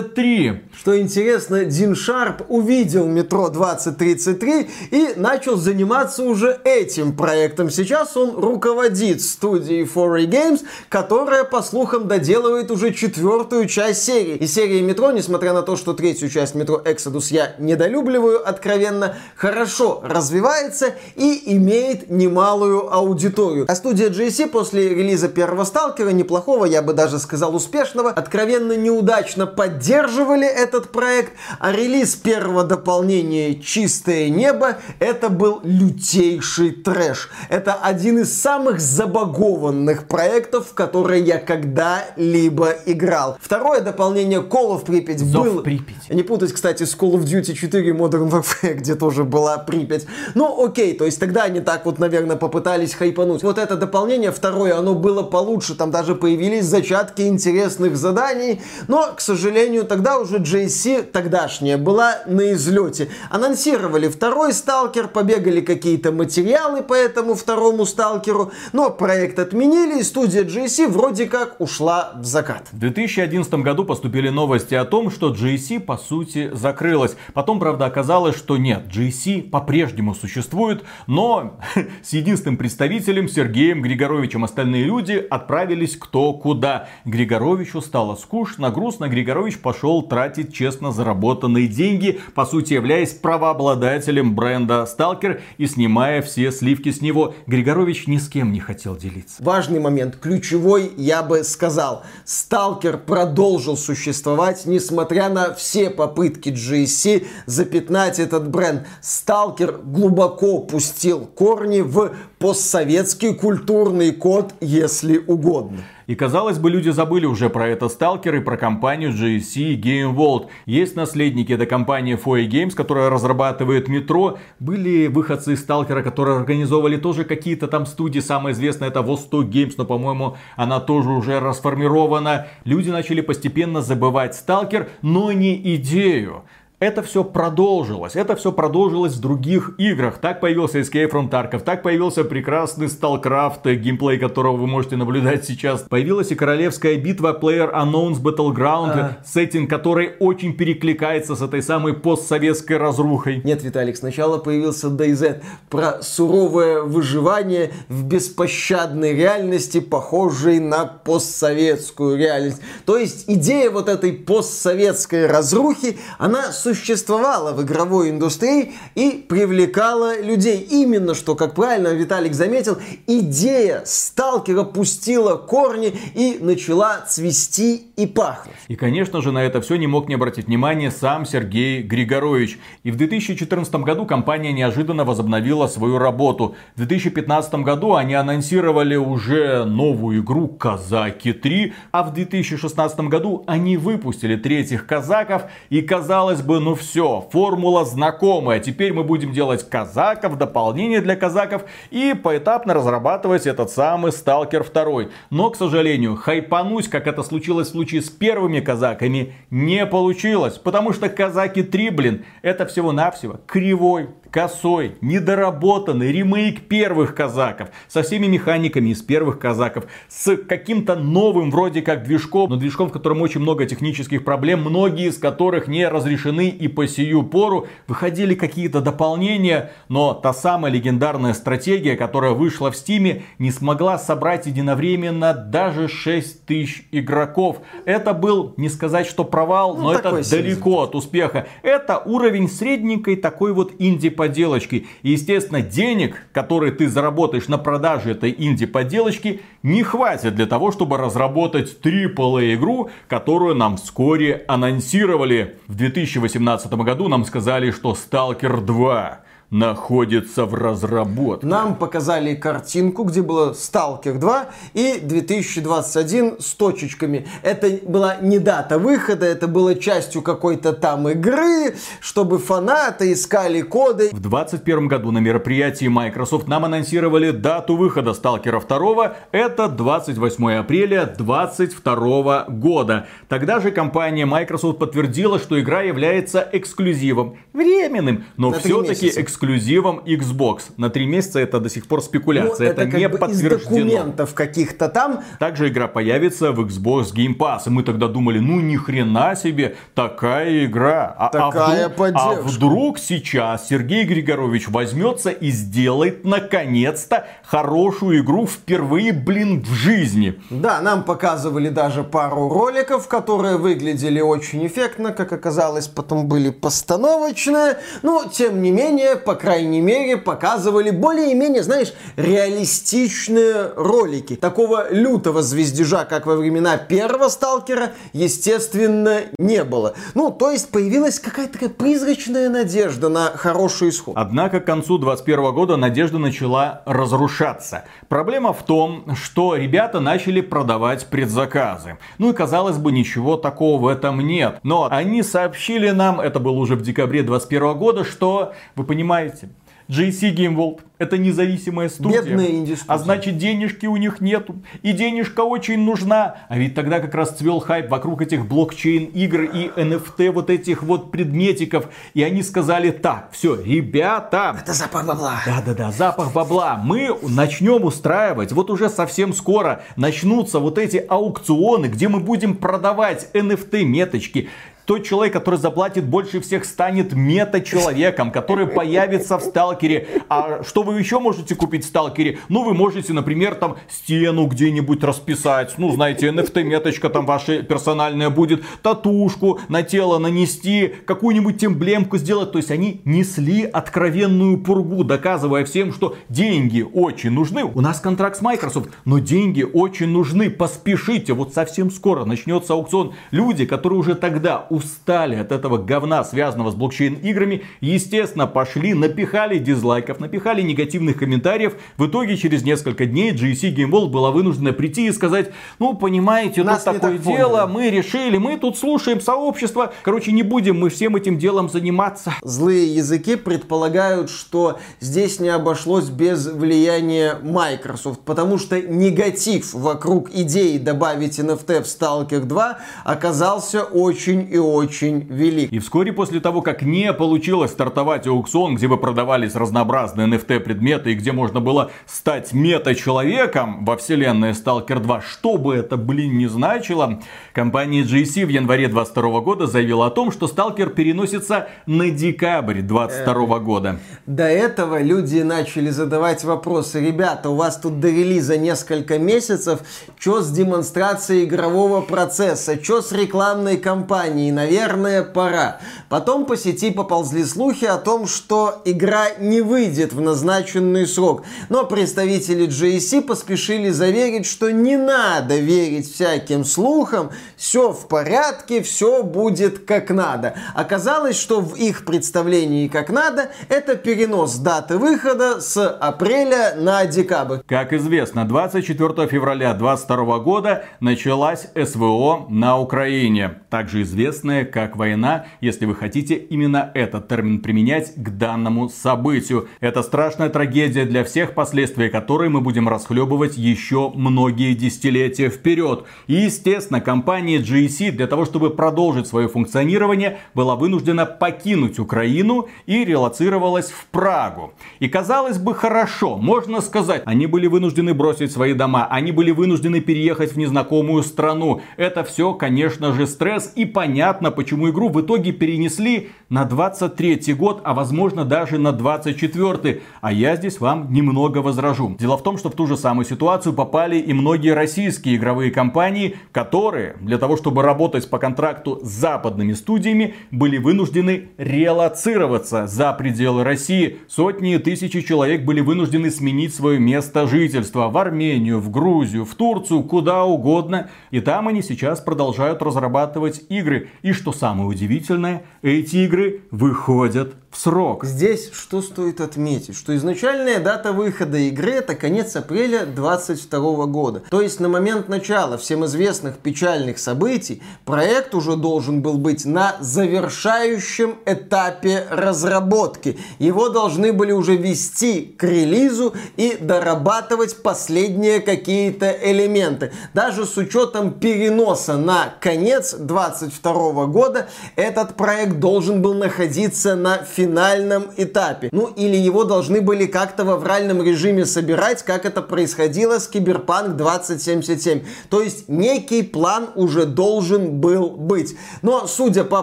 [0.00, 0.62] 2033.
[0.78, 7.70] Что интересно, Дин Шарп увидел Метро 2033 и начал заниматься уже этим проектом.
[7.70, 14.36] Сейчас он руководит студией студии 4A Games, которая, по слухам, доделывает уже четвертую часть серии.
[14.36, 20.00] И серия Метро, несмотря на то, что третью часть Метро Exodus я недолюбливаю откровенно, хорошо
[20.04, 23.66] развивается и имеет немалую аудиторию.
[23.68, 29.46] А студия GSC после релиза первого Сталкера, неплохого, я бы даже сказал успешного, откровенно неудачно
[29.88, 37.30] поддерживали этот проект, а релиз первого дополнения «Чистое небо» это был лютейший трэш.
[37.48, 43.36] Это один из самых забагов рискованных проектов, в которые я когда-либо играл.
[43.40, 45.62] Второе дополнение Call of Pripyat Зов был...
[45.62, 46.10] Припять.
[46.10, 50.06] Не путать, кстати, с Call of Duty 4 Modern Warfare, где тоже была Припять.
[50.34, 53.42] Ну, окей, то есть тогда они так вот, наверное, попытались хайпануть.
[53.42, 59.20] Вот это дополнение, второе, оно было получше, там даже появились зачатки интересных заданий, но, к
[59.20, 63.08] сожалению, тогда уже JC, тогдашняя, была на излете.
[63.30, 70.44] Анонсировали второй сталкер, побегали какие-то материалы по этому второму сталкеру, но проект отменили, и студия
[70.44, 72.68] GSC вроде как ушла в закат.
[72.72, 77.16] В 2011 году поступили новости о том, что GSC по сути закрылась.
[77.34, 81.58] Потом, правда, оказалось, что нет, GSC по-прежнему существует, но
[82.02, 86.88] с единственным представителем Сергеем Григоровичем остальные люди отправились кто куда.
[87.04, 94.88] Григоровичу стало скучно, грустно, Григорович пошел тратить честно заработанные деньги, по сути являясь правообладателем бренда
[94.88, 97.34] Stalker и снимая все сливки с него.
[97.46, 99.42] Григорович ни с кем не хотел делиться.
[99.44, 102.02] Важный момент, ключевой, я бы сказал.
[102.24, 108.86] Сталкер продолжил существовать, несмотря на все попытки GSC запятнать этот бренд.
[109.02, 115.78] Сталкер глубоко пустил корни в постсоветский культурный код, если угодно.
[116.06, 120.46] И казалось бы, люди забыли уже про это Сталкер и про компанию GSC Game World.
[120.64, 124.38] Есть наследники этой компании Foy Games, которая разрабатывает метро.
[124.58, 128.20] Были выходцы из Сталкера, которые организовывали тоже какие-то там студии.
[128.20, 132.46] Самая известная это Восток Games, но, по-моему, она тоже уже расформирована.
[132.64, 136.44] Люди начали постепенно забывать Сталкер, но не идею
[136.80, 138.14] это все продолжилось.
[138.14, 140.18] Это все продолжилось в других играх.
[140.18, 145.82] Так появился Escape from Tarkov, так появился прекрасный StarCraft, геймплей которого вы можете наблюдать сейчас.
[145.82, 149.16] Появилась и королевская битва Player Unknown's Battleground, а.
[149.26, 153.40] сеттинг, который очень перекликается с этой самой постсоветской разрухой.
[153.44, 162.60] Нет, Виталик, сначала появился DayZ про суровое выживание в беспощадной реальности, похожей на постсоветскую реальность.
[162.86, 170.58] То есть идея вот этой постсоветской разрухи, она существовала в игровой индустрии и привлекала людей.
[170.58, 178.54] Именно что, как правильно Виталик заметил, идея сталкера пустила корни и начала цвести и пахнуть.
[178.68, 182.58] И, конечно же, на это все не мог не обратить внимание сам Сергей Григорович.
[182.82, 186.54] И в 2014 году компания неожиданно возобновила свою работу.
[186.74, 193.76] В 2015 году они анонсировали уже новую игру «Казаки 3», а в 2016 году они
[193.78, 198.60] выпустили третьих казаков, и казалось бы, ну все, формула знакомая.
[198.60, 205.10] Теперь мы будем делать казаков, дополнение для казаков и поэтапно разрабатывать этот самый Сталкер 2.
[205.30, 210.58] Но, к сожалению, хайпануть, как это случилось в случае с первыми казаками, не получилось.
[210.58, 218.26] Потому что казаки 3, блин, это всего-навсего кривой косой, недоработанный ремейк первых казаков, со всеми
[218.26, 223.40] механиками из первых казаков, с каким-то новым вроде как движком, но движком, в котором очень
[223.40, 229.72] много технических проблем, многие из которых не разрешены и по сию пору выходили какие-то дополнения,
[229.88, 236.46] но та самая легендарная стратегия, которая вышла в Стиме, не смогла собрать единовременно даже 6
[236.46, 237.58] тысяч игроков.
[237.84, 241.46] Это был, не сказать, что провал, ну, но это далеко от успеха.
[241.62, 243.72] Это уровень средненькой такой вот
[244.18, 244.86] инди-поделочки.
[245.02, 250.96] И, естественно, денег, которые ты заработаешь на продаже этой инди-поделочки, не хватит для того, чтобы
[250.96, 255.58] разработать AAA игру, которую нам вскоре анонсировали.
[255.66, 261.46] В 2018 году нам сказали, что Stalker 2 находится в разработке.
[261.46, 267.26] Нам показали картинку, где было Stalker 2 и 2021 с точечками.
[267.42, 274.10] Это была не дата выхода, это было частью какой-то там игры, чтобы фанаты искали коды.
[274.12, 279.16] В 2021 году на мероприятии Microsoft нам анонсировали дату выхода Stalker 2.
[279.32, 283.06] Это 28 апреля 2022 года.
[283.28, 287.38] Тогда же компания Microsoft подтвердила, что игра является эксклюзивом.
[287.54, 290.62] Временным, но все-таки эксклюзивом эксклюзивом Xbox.
[290.76, 292.66] На три месяца это до сих пор спекуляция.
[292.66, 293.56] Ну, это, это не подтверждено.
[293.56, 295.22] Из документов каких-то там.
[295.38, 297.62] Также игра появится в Xbox Game Pass.
[297.66, 301.14] И мы тогда думали, ну ни хрена себе, такая игра.
[301.16, 308.20] А, а такая а вдруг, а вдруг сейчас Сергей Григорович возьмется и сделает наконец-то хорошую
[308.20, 310.40] игру впервые, блин, в жизни.
[310.50, 317.78] Да, нам показывали даже пару роликов, которые выглядели очень эффектно, как оказалось, потом были постановочные.
[318.02, 324.36] Но, тем не менее, по крайней мере, показывали более-менее, знаешь, реалистичные ролики.
[324.36, 329.92] Такого лютого звездежа, как во времена первого Сталкера, естественно, не было.
[330.14, 334.14] Ну, то есть появилась какая-то такая призрачная надежда на хороший исход.
[334.16, 337.84] Однако к концу 2021 года надежда начала разрушаться.
[338.08, 341.98] Проблема в том, что ребята начали продавать предзаказы.
[342.16, 344.58] Ну и казалось бы, ничего такого в этом нет.
[344.62, 349.48] Но они сообщили нам, это было уже в декабре 2021 года, что, вы понимаете, понимаете,
[349.88, 352.22] JC Game World это независимая студия.
[352.22, 354.56] Бедная инди А значит денежки у них нету.
[354.82, 356.36] И денежка очень нужна.
[356.48, 360.82] А ведь тогда как раз цвел хайп вокруг этих блокчейн игр и NFT вот этих
[360.82, 361.88] вот предметиков.
[362.14, 364.56] И они сказали так, все, ребята.
[364.60, 365.40] Это запах бабла.
[365.46, 366.80] Да-да-да, запах бабла.
[366.82, 373.28] Мы начнем устраивать, вот уже совсем скоро начнутся вот эти аукционы, где мы будем продавать
[373.32, 374.48] NFT меточки
[374.88, 380.08] тот человек, который заплатит больше всех, станет мета-человеком, который появится в сталкере.
[380.30, 382.38] А что вы еще можете купить в сталкере?
[382.48, 385.74] Ну, вы можете, например, там стену где-нибудь расписать.
[385.76, 388.64] Ну, знаете, NFT-меточка там ваша персональная будет.
[388.80, 390.94] Татушку на тело нанести.
[391.04, 392.52] Какую-нибудь эмблемку сделать.
[392.52, 397.62] То есть они несли откровенную пургу, доказывая всем, что деньги очень нужны.
[397.62, 400.48] У нас контракт с Microsoft, но деньги очень нужны.
[400.48, 403.12] Поспешите, вот совсем скоро начнется аукцион.
[403.32, 410.20] Люди, которые уже тогда устали от этого говна, связанного с блокчейн-играми, естественно, пошли, напихали дизлайков,
[410.20, 411.74] напихали негативных комментариев.
[411.96, 416.62] В итоге, через несколько дней GSC Game World была вынуждена прийти и сказать, ну, понимаете,
[416.62, 417.72] Нас тут такое дело, поняли.
[417.72, 419.92] мы решили, мы тут слушаем сообщество.
[420.02, 422.34] Короче, не будем мы всем этим делом заниматься.
[422.42, 430.78] Злые языки предполагают, что здесь не обошлось без влияния Microsoft, потому что негатив вокруг идеи
[430.78, 435.72] добавить NFT в Stalker 2 оказался очень и очень велик.
[435.72, 441.12] И вскоре после того, как не получилось стартовать аукцион, где бы продавались разнообразные NFT предметы
[441.12, 446.46] и где можно было стать мета-человеком во вселенной Stalker 2, что бы это, блин, не
[446.46, 447.20] значило,
[447.52, 453.58] компания GC в январе 22 года заявила о том, что Stalker переносится на декабрь 22
[453.60, 454.00] года.
[454.26, 457.00] До этого люди начали задавать вопросы.
[457.04, 459.80] Ребята, у вас тут до релиза несколько месяцев.
[460.18, 462.82] Что с демонстрацией игрового процесса?
[462.82, 464.50] Что с рекламной кампанией?
[464.58, 465.78] Наверное, пора.
[466.08, 471.44] Потом по сети поползли слухи о том, что игра не выйдет в назначенный срок.
[471.68, 479.22] Но представители GSC поспешили заверить, что не надо верить всяким слухам, все в порядке, все
[479.22, 480.56] будет как надо.
[480.74, 487.58] Оказалось, что в их представлении как надо, это перенос даты выхода с апреля на декабрь.
[487.68, 494.02] Как известно, 24 февраля 2022 года началась СВО на Украине, также
[494.48, 499.68] известная как война, если вы хотите именно этот термин применять к данному событию.
[499.80, 506.04] Это страшная трагедия для всех, последствия которой мы будем расхлебывать еще многие десятилетия вперед.
[506.26, 513.04] И естественно, компания GEC для того, чтобы продолжить свое функционирование, была вынуждена покинуть Украину и
[513.04, 514.72] релацировалась в Прагу.
[515.00, 520.00] И казалось бы хорошо, можно сказать, они были вынуждены бросить свои дома, они были вынуждены
[520.00, 521.80] переехать в незнакомую страну.
[521.96, 527.54] Это все, конечно же, стресс и понятно понятно, почему игру в итоге перенесли на 23
[527.54, 530.02] год, а возможно даже на 24.
[530.20, 532.14] А я здесь вам немного возражу.
[532.18, 536.36] Дело в том, что в ту же самую ситуацию попали и многие российские игровые компании,
[536.52, 543.64] которые для того, чтобы работать по контракту с западными студиями, были вынуждены релацироваться за пределы
[543.64, 544.18] России.
[544.28, 549.54] Сотни и тысячи человек были вынуждены сменить свое место жительства в Армению, в Грузию, в
[549.54, 551.08] Турцию, куда угодно.
[551.30, 554.08] И там они сейчас продолжают разрабатывать игры.
[554.22, 558.24] И что самое удивительное, эти игры выходят в срок.
[558.24, 564.42] Здесь что стоит отметить, что изначальная дата выхода игры это конец апреля 22 года.
[564.50, 569.96] То есть на момент начала всем известных печальных событий проект уже должен был быть на
[570.00, 573.38] завершающем этапе разработки.
[573.58, 580.12] Его должны были уже вести к релизу и дорабатывать последние какие-то элементы.
[580.32, 588.30] Даже с учетом переноса на конец 22 года этот проект должен был находиться на финальном
[588.36, 588.88] этапе.
[588.92, 594.16] Ну или его должны были как-то в авральном режиме собирать, как это происходило с Киберпанк
[594.16, 595.22] 2077.
[595.50, 598.76] То есть некий план уже должен был быть.
[599.02, 599.82] Но судя по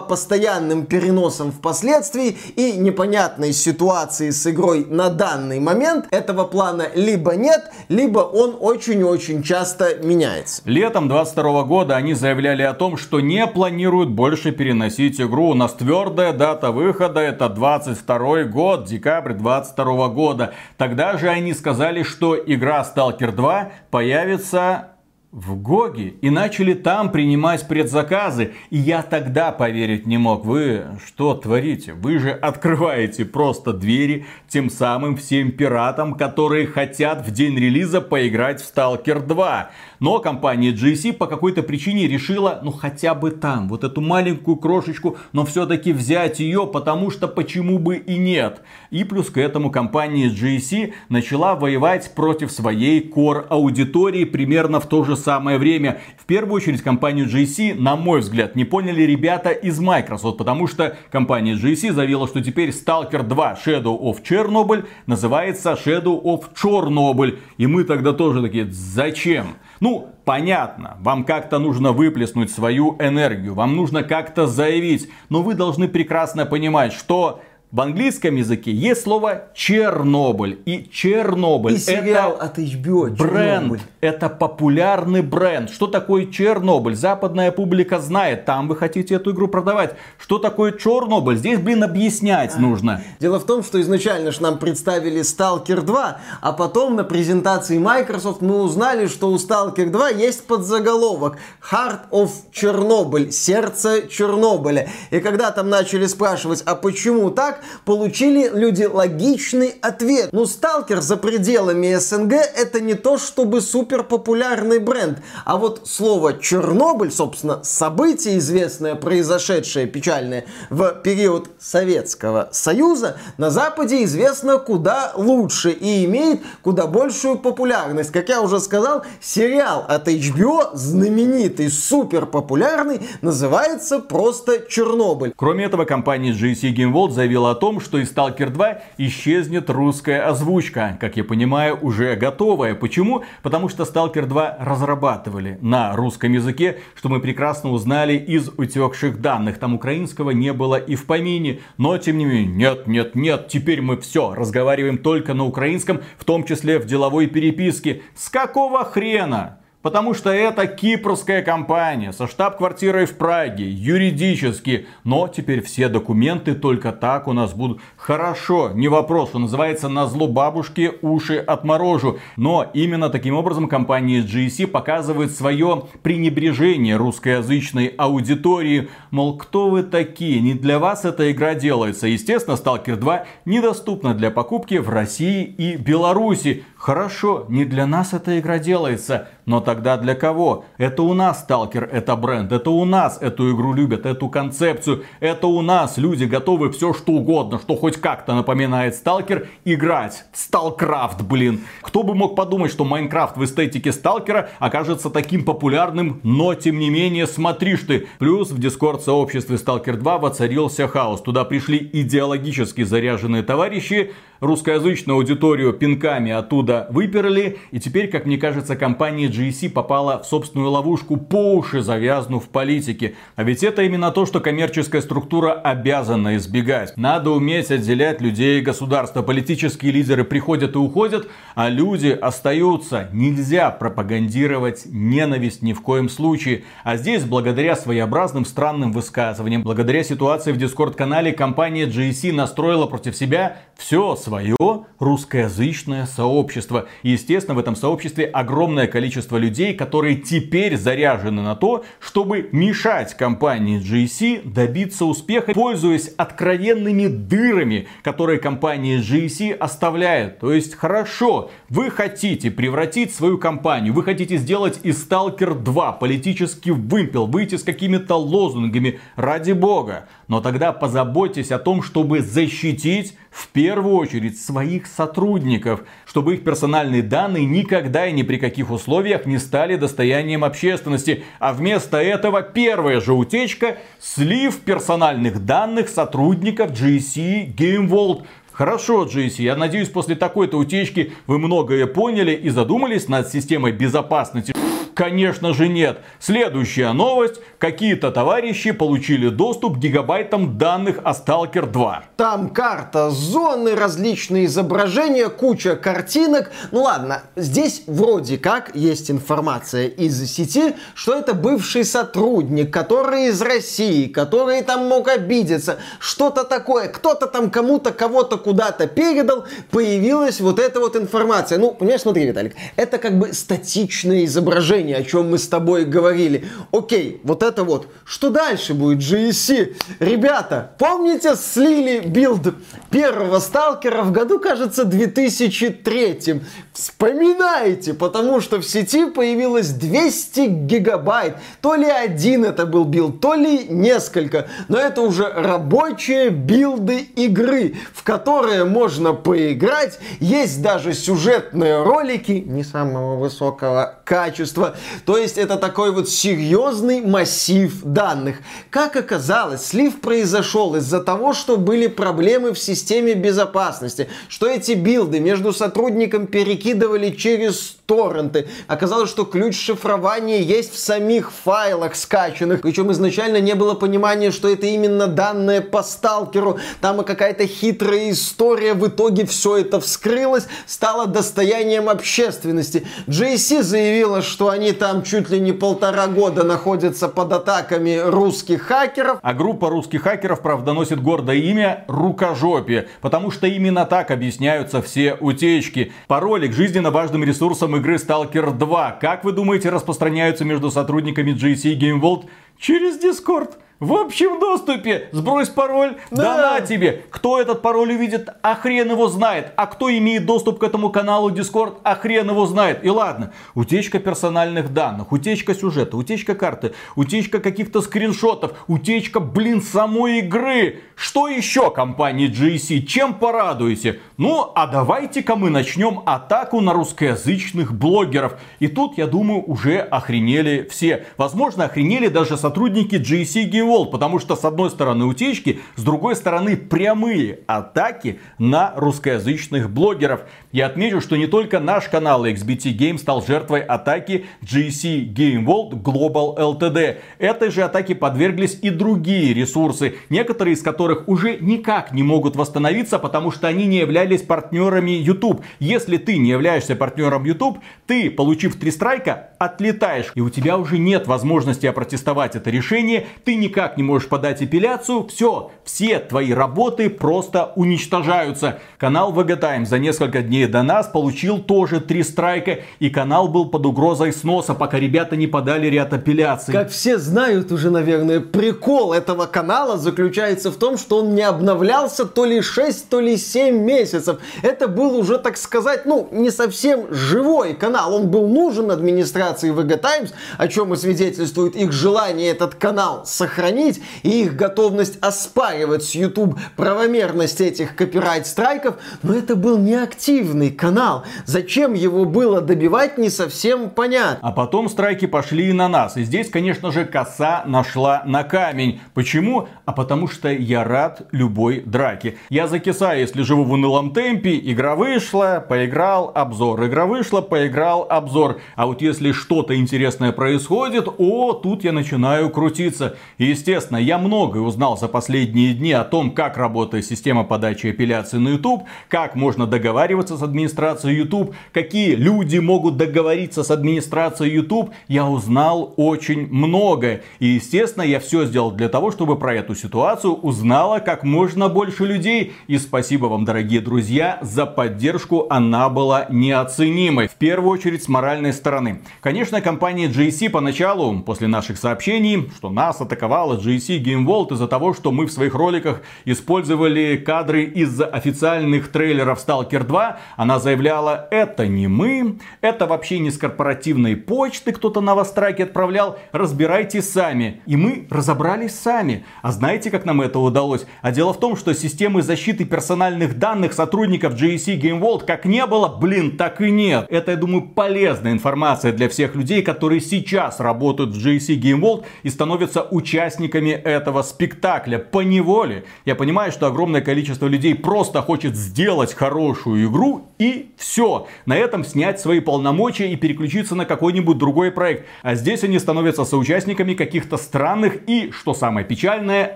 [0.00, 7.70] постоянным переносам впоследствии и непонятной ситуации с игрой на данный момент, этого плана либо нет,
[7.90, 10.62] либо он очень-очень часто меняется.
[10.64, 15.50] Летом 22 года они заявляли о том, что не планируют больше переносить игру.
[15.50, 20.54] У нас твердая дата выхода это 20 22 год, декабрь 22 года.
[20.76, 24.90] Тогда же они сказали, что игра Stalker 2 появится
[25.32, 28.52] в Гоге и начали там принимать предзаказы.
[28.70, 30.44] И я тогда поверить не мог.
[30.44, 31.92] Вы что творите?
[31.92, 38.62] Вы же открываете просто двери тем самым всем пиратам, которые хотят в день релиза поиграть
[38.62, 39.70] в Stalker 2.
[40.00, 45.16] Но компания GSC по какой-то причине решила, ну хотя бы там, вот эту маленькую крошечку,
[45.32, 48.62] но все-таки взять ее, потому что почему бы и нет.
[48.90, 55.04] И плюс к этому компания GSC начала воевать против своей core аудитории примерно в то
[55.04, 56.00] же самое время.
[56.18, 60.96] В первую очередь компанию GSC, на мой взгляд, не поняли ребята из Microsoft, потому что
[61.10, 67.38] компания GSC заявила, что теперь Stalker 2 Shadow of Chernobyl называется Shadow of Chernobyl.
[67.56, 69.56] И мы тогда тоже такие, зачем?
[69.80, 75.88] Ну, понятно, вам как-то нужно выплеснуть свою энергию, вам нужно как-то заявить, но вы должны
[75.88, 77.40] прекрасно понимать, что
[77.72, 80.60] в английском языке есть слово Чернобыль.
[80.66, 83.18] И Чернобыль и сериал это от HBO, бренд.
[83.18, 83.80] Чернобыль.
[84.00, 85.70] Это популярный бренд.
[85.70, 86.94] Что такое Чернобыль?
[86.94, 88.44] Западная публика знает.
[88.44, 89.96] Там вы хотите эту игру продавать.
[90.16, 91.36] Что такое Чернобыль?
[91.36, 92.60] Здесь, блин, объяснять а.
[92.60, 93.02] нужно.
[93.18, 98.42] Дело в том, что изначально же нам представили Stalker 2, а потом на презентации Microsoft
[98.42, 101.36] мы узнали, что у Stalker 2 есть подзаголовок
[101.72, 103.32] Heart of Chernobyl.
[103.32, 104.88] Сердце Чернобыля.
[105.10, 110.30] И когда там начали спрашивать, а почему так получили люди логичный ответ.
[110.32, 115.18] Ну, Сталкер за пределами СНГ это не то чтобы супер популярный бренд.
[115.44, 124.04] А вот слово Чернобыль, собственно, событие известное, произошедшее печальное в период Советского Союза, на Западе
[124.04, 128.10] известно куда лучше и имеет куда большую популярность.
[128.12, 135.32] Как я уже сказал, сериал от HBO, знаменитый, супер популярный, называется просто Чернобыль.
[135.36, 140.26] Кроме этого, компания GC Game World заявила о том, что из Stalker 2 исчезнет русская
[140.28, 140.96] озвучка.
[141.00, 142.74] Как я понимаю, уже готовая.
[142.74, 143.24] Почему?
[143.42, 149.58] Потому что Stalker 2 разрабатывали на русском языке, что мы прекрасно узнали из утекших данных.
[149.58, 151.60] Там украинского не было и в помине.
[151.76, 156.24] Но, тем не менее, нет, нет, нет, теперь мы все разговариваем только на украинском, в
[156.24, 158.02] том числе в деловой переписке.
[158.14, 159.60] С какого хрена?
[159.86, 164.88] Потому что это кипрская компания со штаб-квартирой в Праге, юридически.
[165.04, 167.80] Но теперь все документы только так у нас будут.
[167.96, 172.18] Хорошо, не вопрос, что называется на зло бабушке уши отморожу.
[172.36, 178.88] Но именно таким образом компания GSC показывает свое пренебрежение русскоязычной аудитории.
[179.12, 180.40] Мол, кто вы такие?
[180.40, 182.08] Не для вас эта игра делается.
[182.08, 186.64] Естественно, Stalker 2 недоступна для покупки в России и Беларуси.
[186.76, 189.28] Хорошо, не для нас эта игра делается.
[189.46, 190.64] Но тогда для кого?
[190.76, 195.46] Это у нас Сталкер, это бренд, это у нас эту игру любят, эту концепцию, это
[195.46, 200.24] у нас люди готовы все что угодно, что хоть как-то напоминает Сталкер, играть.
[200.32, 201.60] Сталкрафт, блин.
[201.80, 206.90] Кто бы мог подумать, что Майнкрафт в эстетике Сталкера окажется таким популярным, но тем не
[206.90, 208.08] менее, смотришь ты.
[208.18, 211.22] Плюс в дискорд сообществе Сталкер 2 воцарился хаос.
[211.22, 218.76] Туда пришли идеологически заряженные товарищи, русскоязычную аудиторию пинками оттуда выперли, и теперь, как мне кажется,
[218.76, 223.14] компания GSC попала в собственную ловушку, по уши завязнув в политике.
[223.34, 226.96] А ведь это именно то, что коммерческая структура обязана избегать.
[226.96, 229.22] Надо уметь отделять людей и государства.
[229.22, 233.08] Политические лидеры приходят и уходят, а люди остаются.
[233.12, 236.64] Нельзя пропагандировать ненависть ни в коем случае.
[236.84, 243.58] А здесь, благодаря своеобразным странным высказываниям, благодаря ситуации в дискорд-канале, компания GSC настроила против себя
[243.76, 244.56] все свое
[244.98, 246.86] русскоязычное сообщество.
[247.02, 253.16] И, естественно, в этом сообществе огромное количество людей, которые теперь заряжены на то, чтобы мешать
[253.16, 260.38] компании GSC добиться успеха, пользуясь откровенными дырами, которые компания GSC оставляет.
[260.38, 266.70] То есть, хорошо, вы хотите превратить свою компанию, вы хотите сделать из Stalker 2 политический
[266.70, 270.06] вымпел, выйти с какими-то лозунгами, ради бога.
[270.28, 277.02] Но тогда позаботьтесь о том, чтобы защитить в первую очередь своих сотрудников, чтобы их персональные
[277.02, 281.22] данные никогда и ни при каких условиях не стали достоянием общественности.
[281.38, 288.24] А вместо этого первая же утечка– слив персональных данных сотрудников GC Game World.
[288.50, 294.54] Хорошо, GC, я надеюсь, после такой-то утечки вы многое поняли и задумались над системой безопасности.
[294.96, 295.98] Конечно же нет.
[296.20, 297.34] Следующая новость.
[297.58, 302.04] Какие-то товарищи получили доступ к гигабайтам данных о Stalker 2.
[302.16, 306.50] Там карта зоны, различные изображения, куча картинок.
[306.70, 313.42] Ну ладно, здесь вроде как есть информация из сети, что это бывший сотрудник, который из
[313.42, 320.58] России, который там мог обидеться, что-то такое, кто-то там кому-то кого-то куда-то передал, появилась вот
[320.58, 321.58] эта вот информация.
[321.58, 326.46] Ну, понимаешь, смотри, Виталик, это как бы статичное изображение о чем мы с тобой говорили.
[326.72, 327.88] Окей, вот это вот.
[328.04, 329.76] Что дальше будет, GSC?
[330.00, 332.54] Ребята, помните, слили билд
[332.90, 336.42] первого сталкера в году, кажется, 2003?
[336.72, 341.36] Вспоминайте, потому что в сети появилось 200 гигабайт.
[341.60, 344.48] То ли один это был билд, то ли несколько.
[344.68, 349.98] Но это уже рабочие билды игры, в которые можно поиграть.
[350.20, 354.75] Есть даже сюжетные ролики не самого высокого качества.
[355.04, 358.36] То есть это такой вот серьезный массив данных.
[358.70, 365.20] Как оказалось, слив произошел из-за того, что были проблемы в системе безопасности, что эти билды
[365.20, 368.48] между сотрудником перекидывали через торренты.
[368.66, 372.62] Оказалось, что ключ шифрования есть в самих файлах скачанных.
[372.62, 376.58] Причем изначально не было понимания, что это именно данные по сталкеру.
[376.80, 378.74] Там и какая-то хитрая история.
[378.74, 382.86] В итоге все это вскрылось, стало достоянием общественности.
[383.06, 389.18] JC заявила, что они там чуть ли не полтора года находятся под атаками русских хакеров.
[389.22, 395.14] А группа русских хакеров, правда, носит гордое имя Рукожопие, потому что именно так объясняются все
[395.14, 395.92] утечки.
[396.08, 401.78] Пароли к жизненно важным ресурсам игры Stalker 2, как вы думаете, распространяются между сотрудниками GC
[401.78, 402.24] Game World
[402.58, 403.50] через Discord?
[403.78, 405.10] В общем доступе.
[405.12, 405.96] Сбрось пароль.
[406.10, 406.36] Да.
[406.36, 407.02] да на тебе.
[407.10, 409.52] Кто этот пароль увидит, а хрен его знает.
[409.56, 412.82] А кто имеет доступ к этому каналу Discord, а хрен его знает.
[412.86, 420.20] И ладно, утечка персональных данных, утечка сюжета, утечка карты, утечка каких-то скриншотов, утечка, блин, самой
[420.20, 420.80] игры.
[420.94, 422.80] Что еще компании GSC?
[422.86, 424.00] Чем порадуете?
[424.16, 428.38] Ну, а давайте-ка мы начнем атаку на русскоязычных блогеров.
[428.58, 431.04] И тут, я думаю, уже охренели все.
[431.18, 436.16] Возможно, охренели даже сотрудники GSC Game World, потому что с одной стороны утечки, с другой
[436.16, 440.22] стороны прямые атаки на русскоязычных блогеров.
[440.56, 445.82] Я отмечу, что не только наш канал XBT Game стал жертвой атаки GC Game World
[445.82, 446.96] Global LTD.
[447.18, 452.98] Этой же атаке подверглись и другие ресурсы, некоторые из которых уже никак не могут восстановиться,
[452.98, 455.44] потому что они не являлись партнерами YouTube.
[455.58, 460.10] Если ты не являешься партнером YouTube, ты, получив три страйка, отлетаешь.
[460.14, 465.06] И у тебя уже нет возможности опротестовать это решение, ты никак не можешь подать апелляцию,
[465.08, 468.58] все, все твои работы просто уничтожаются.
[468.78, 473.48] Канал VG Time за несколько дней до нас получил тоже три страйка, и канал был
[473.48, 476.52] под угрозой сноса, пока ребята не подали ряд апелляций.
[476.52, 482.04] Как все знают уже, наверное, прикол этого канала заключается в том, что он не обновлялся
[482.04, 484.18] то ли 6, то ли 7 месяцев.
[484.42, 487.94] Это был уже, так сказать, ну, не совсем живой канал.
[487.94, 493.80] Он был нужен администрации VG Times, о чем и свидетельствует их желание этот канал сохранить
[494.02, 501.04] и их готовность оспаривать с YouTube правомерность этих копирайт-страйков, но это был неактивный корпоративный канал.
[501.24, 504.18] Зачем его было добивать, не совсем понятно.
[504.22, 505.96] А потом страйки пошли и на нас.
[505.96, 508.80] И здесь, конечно же, коса нашла на камень.
[508.94, 509.48] Почему?
[509.64, 512.16] А потому что я рад любой драке.
[512.30, 514.38] Я закисаю, если живу в унылом темпе.
[514.38, 516.64] Игра вышла, поиграл, обзор.
[516.66, 518.40] Игра вышла, поиграл, обзор.
[518.56, 522.96] А вот если что-то интересное происходит, о, тут я начинаю крутиться.
[523.18, 528.18] И, естественно, я многое узнал за последние дни о том, как работает система подачи апелляции
[528.18, 534.70] на YouTube, как можно договариваться с администрацией YouTube, какие люди могут договориться с администрацией YouTube.
[534.88, 537.02] Я узнал очень многое.
[537.18, 541.84] И, естественно, я все сделал для того, чтобы про эту ситуацию узнало как можно больше
[541.84, 542.32] людей.
[542.46, 545.26] И спасибо вам, дорогие друзья, за поддержку.
[545.30, 547.08] Она была неоценимой.
[547.08, 548.82] В первую очередь с моральной стороны.
[549.00, 554.74] Конечно, компания GSC поначалу, после наших сообщений, что нас атаковала GSC Game World из-за того,
[554.74, 561.46] что мы в своих роликах использовали кадры из официальных трейлеров Stalker 2, она заявляла, это
[561.46, 567.40] не мы, это вообще не с корпоративной почты кто-то на вас траки отправлял, разбирайтесь сами.
[567.46, 569.04] И мы разобрались сами.
[569.22, 570.66] А знаете, как нам это удалось?
[570.82, 575.44] А дело в том, что системы защиты персональных данных сотрудников GSC Game World как не
[575.46, 576.86] было, блин, так и нет.
[576.88, 581.84] Это, я думаю, полезная информация для всех людей, которые сейчас работают в GSC Game World
[582.02, 585.64] и становятся участниками этого спектакля по неволе.
[585.84, 591.06] Я понимаю, что огромное количество людей просто хочет сделать хорошую игру muito и все.
[591.26, 594.86] На этом снять свои полномочия и переключиться на какой-нибудь другой проект.
[595.02, 599.32] А здесь они становятся соучастниками каких-то странных и, что самое печальное,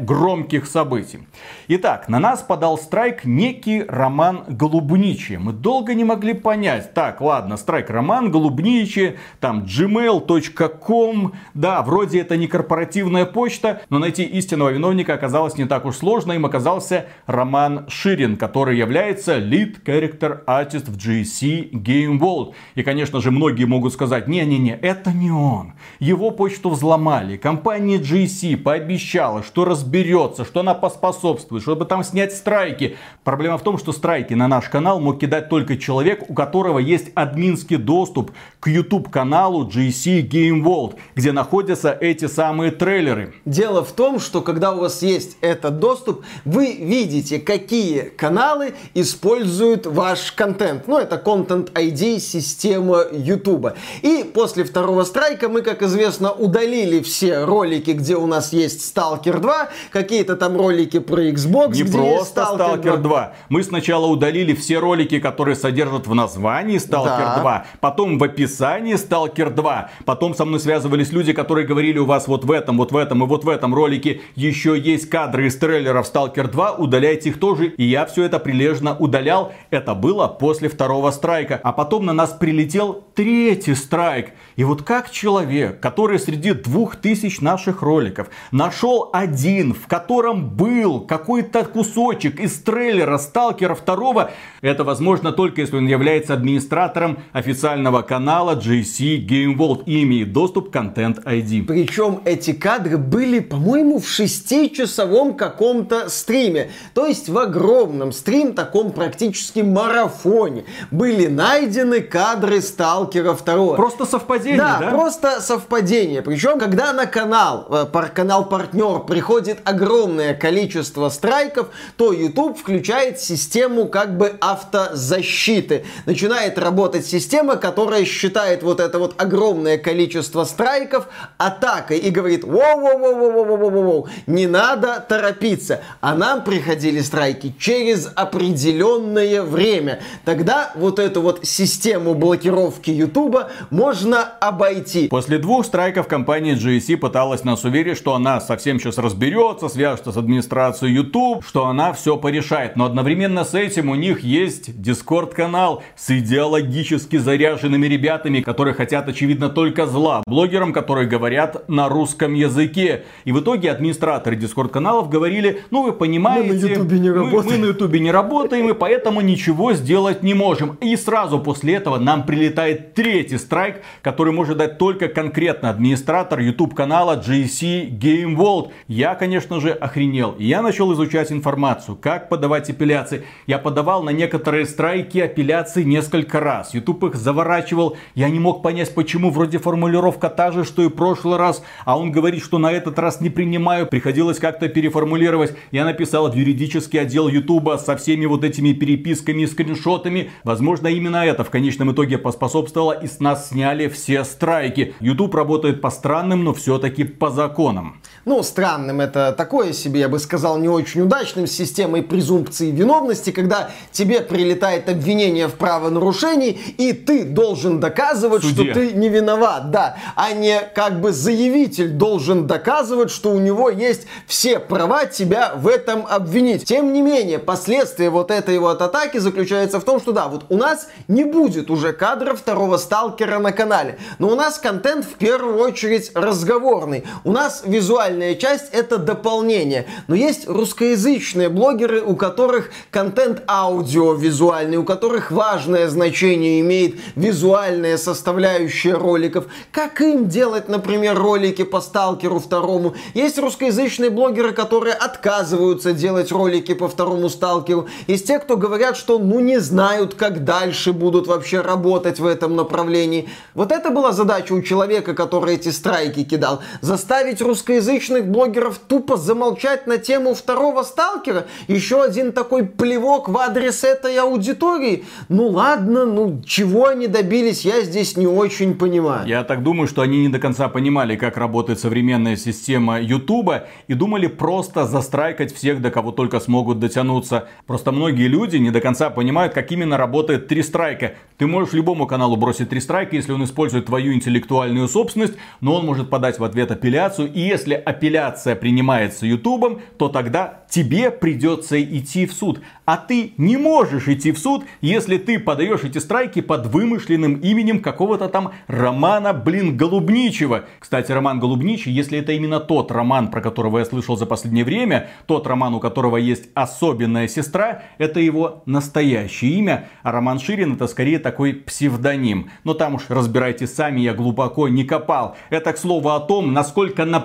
[0.01, 1.21] громких событий.
[1.69, 5.37] Итак, на нас подал страйк некий Роман Голубничий.
[5.37, 6.95] Мы долго не могли понять.
[6.95, 11.33] Так, ладно, страйк Роман Голубничий, там gmail.com.
[11.55, 16.33] Да, вроде это не корпоративная почта, но найти истинного виновника оказалось не так уж сложно.
[16.33, 22.55] Им оказался Роман Ширин, который является lead character artist в GC Game World.
[22.75, 25.73] И, конечно же, многие могут сказать, не-не-не, это не он.
[25.99, 27.37] Его почту взломали.
[27.37, 32.97] Компания GC пообещала, что разберется, что она поспособствует, чтобы там снять страйки.
[33.25, 37.11] Проблема в том, что страйки на наш канал мог кидать только человек, у которого есть
[37.15, 43.35] админский доступ к YouTube каналу GC Game World, где находятся эти самые трейлеры.
[43.45, 49.87] Дело в том, что когда у вас есть этот доступ, вы видите, какие каналы используют
[49.87, 50.60] ваш контент.
[50.87, 53.73] Ну, это Content ID система YouTube.
[54.03, 59.39] И после второго страйка мы, как известно, удалили все ролики, где у нас есть Stalker
[59.39, 62.97] 2, какие-то там ролики про Xbox, Не где просто есть Stalker 2.
[62.97, 63.33] 2.
[63.49, 67.39] Мы сначала удалили все ролики, которые содержат в названии Stalker Да.
[67.41, 72.29] 2, потом в описании Stalker 2, потом со мной связывались люди, которые говорили, у вас
[72.29, 75.57] вот в этом, вот в этом и вот в этом ролике еще есть кадры из
[75.57, 77.67] трейлеров Stalker 2, удаляйте их тоже.
[77.67, 79.53] И я все это прилежно удалял.
[79.71, 81.61] Это было после второго страйка.
[81.63, 84.31] А потом на нас прилетел третий страйк.
[84.61, 91.01] И вот как человек, который среди двух тысяч наших роликов нашел один, в котором был
[91.01, 94.31] какой-то кусочек из трейлера Сталкера 2,
[94.61, 100.71] это возможно только если он является администратором официального канала GC Game World и имеет доступ
[100.71, 101.63] к Content ID.
[101.63, 106.71] Причем эти кадры были, по-моему, в шестичасовом каком-то стриме.
[106.93, 113.77] То есть в огромном стрим, таком практически марафоне, были найдены кадры Сталкера 2.
[113.77, 114.91] Просто совпадение, Да, да?
[114.91, 116.23] просто совпадение.
[116.23, 123.87] Причем, когда на канал, э, пар- канал-партнер приходит огромное количество страйков, то YouTube включает систему
[123.87, 125.85] как бы автозащиты.
[126.07, 131.07] Начинает работать система, которая считает вот это вот огромное количество страйков
[131.39, 135.81] атакой и говорит, воу-воу-воу-воу-воу-воу, не надо торопиться.
[136.01, 140.01] А нам приходили страйки через определенное время.
[140.25, 143.39] Тогда вот эту вот систему блокировки YouTube
[143.71, 145.09] можно обойти.
[145.09, 150.17] После двух страйков компания GSC пыталась нас уверить, что она совсем сейчас разберется, свяжется с
[150.17, 152.77] администрацией YouTube, что она все порешает.
[152.77, 159.09] Но одновременно с этим у них есть Discord канал с идеологически заряженными ребятами, которые хотят
[159.09, 160.23] очевидно только зла.
[160.27, 163.05] Блогерам, которые говорят на русском языке.
[163.25, 167.15] И в итоге администраторы Discord каналов говорили, ну вы понимаете, Мы на Ютубе не мы-
[167.17, 167.45] работаем».
[167.47, 170.77] мы на Ютубе не работаем, и поэтому ничего сделать не можем.
[170.81, 176.75] И сразу после этого нам прилетает третий страйк, который может дать только конкретно администратор YouTube
[176.75, 178.71] канала GC Game World.
[178.87, 180.37] Я, конечно же, охренел.
[180.39, 183.25] Я начал изучать информацию, как подавать апелляции.
[183.47, 186.75] Я подавал на некоторые страйки апелляции несколько раз.
[186.75, 187.97] YouTube их заворачивал.
[188.15, 191.63] Я не мог понять, почему вроде формулировка та же, что и в прошлый раз.
[191.87, 193.87] А он говорит, что на этот раз не принимаю.
[193.87, 195.57] Приходилось как-то переформулировать.
[195.71, 200.31] Я написал в юридический отдел YouTube со всеми вот этими переписками и скриншотами.
[200.45, 204.95] Возможно, именно это в конечном итоге поспособствовало и с нас сняли все страйки.
[205.01, 208.00] YouTube работает по странным, но все-таки по законам.
[208.27, 213.31] Ну, странным это такое себе, я бы сказал, не очень удачным с системой презумпции виновности,
[213.31, 218.73] когда тебе прилетает обвинение в правонарушении, и ты должен доказывать, Суде.
[218.73, 223.71] что ты не виноват, да, а не как бы заявитель должен доказывать, что у него
[223.71, 226.67] есть все права тебя в этом обвинить.
[226.67, 230.59] Тем не менее, последствия вот этой вот атаки заключается в том, что да, вот у
[230.59, 235.59] нас не будет уже кадров второго сталкера на канале, но у нас контент в первую
[235.59, 237.05] очередь разговорный.
[237.25, 237.63] У нас
[238.11, 239.87] визуальная часть это дополнение.
[240.09, 248.95] Но есть русскоязычные блогеры, у которых контент аудиовизуальный, у которых важное значение имеет визуальная составляющая
[248.95, 249.47] роликов.
[249.73, 252.95] Как им делать, например, ролики по сталкеру второму?
[253.15, 257.89] Есть русскоязычные блогеры, которые отказываются делать ролики по второму сталкеру.
[258.09, 262.57] Есть те, кто говорят, что ну не знают, как дальше будут вообще работать в этом
[262.57, 263.29] направлении.
[263.55, 266.61] Вот это была задача у человека, который эти страйки кидал.
[266.81, 271.47] Заставить русскоязычных блогеров тупо замолчать на тему второго сталкера.
[271.69, 275.05] Еще один такой плевок в адрес этой аудитории.
[275.29, 279.29] Ну ладно, ну чего они добились, я здесь не очень понимаю.
[279.29, 283.95] Я так думаю, что они не до конца понимали, как работает современная система Ютуба и
[283.95, 287.49] думали просто застрайкать всех, до кого только смогут дотянуться.
[287.67, 291.15] Просто многие люди не до конца понимают, как именно работает три страйка.
[291.39, 295.87] Ты можешь любому каналу бросить три страйка, если он использует твою интеллектуальную собственность, но он
[295.87, 297.33] может подать в ответ апелляцию.
[297.33, 302.61] И если апелляция принимается Ютубом, то тогда тебе придется идти в суд.
[302.85, 307.81] А ты не можешь идти в суд, если ты подаешь эти страйки под вымышленным именем
[307.81, 310.65] какого-то там Романа, блин, Голубничева.
[310.79, 315.09] Кстати, Роман Голубничий, если это именно тот роман, про которого я слышал за последнее время,
[315.27, 320.87] тот роман, у которого есть особенная сестра, это его настоящее имя, а Роман Ширин это
[320.87, 322.51] скорее такой псевдоним.
[322.65, 325.37] Но там уж разбирайтесь сами, я глубоко не копал.
[325.51, 327.21] Это, к слову, о том, насколько на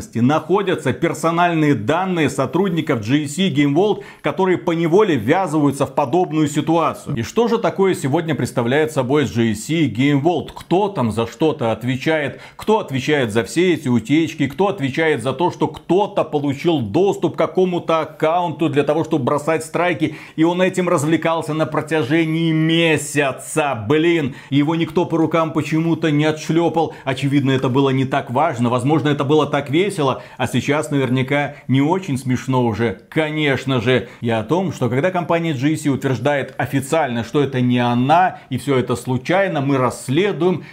[0.00, 7.16] поверхности находятся персональные данные сотрудников GSC Game World, которые по неволе ввязываются в подобную ситуацию.
[7.16, 10.50] И что же такое сегодня представляет собой GSC Game World?
[10.54, 12.40] Кто там за что-то отвечает?
[12.56, 14.48] Кто отвечает за все эти утечки?
[14.48, 19.64] Кто отвечает за то, что кто-то получил доступ к какому-то аккаунту для того, чтобы бросать
[19.64, 20.16] страйки?
[20.36, 23.84] И он этим развлекался на протяжении месяца.
[23.88, 26.94] Блин, его никто по рукам почему-то не отшлепал.
[27.04, 28.70] Очевидно, это было не так важно.
[28.70, 29.89] Возможно, это было так весело.
[30.36, 33.00] А сейчас наверняка не очень смешно уже.
[33.08, 38.38] Конечно же, я о том, что когда компания GC утверждает официально, что это не она
[38.50, 40.64] и все это случайно, мы расследуем,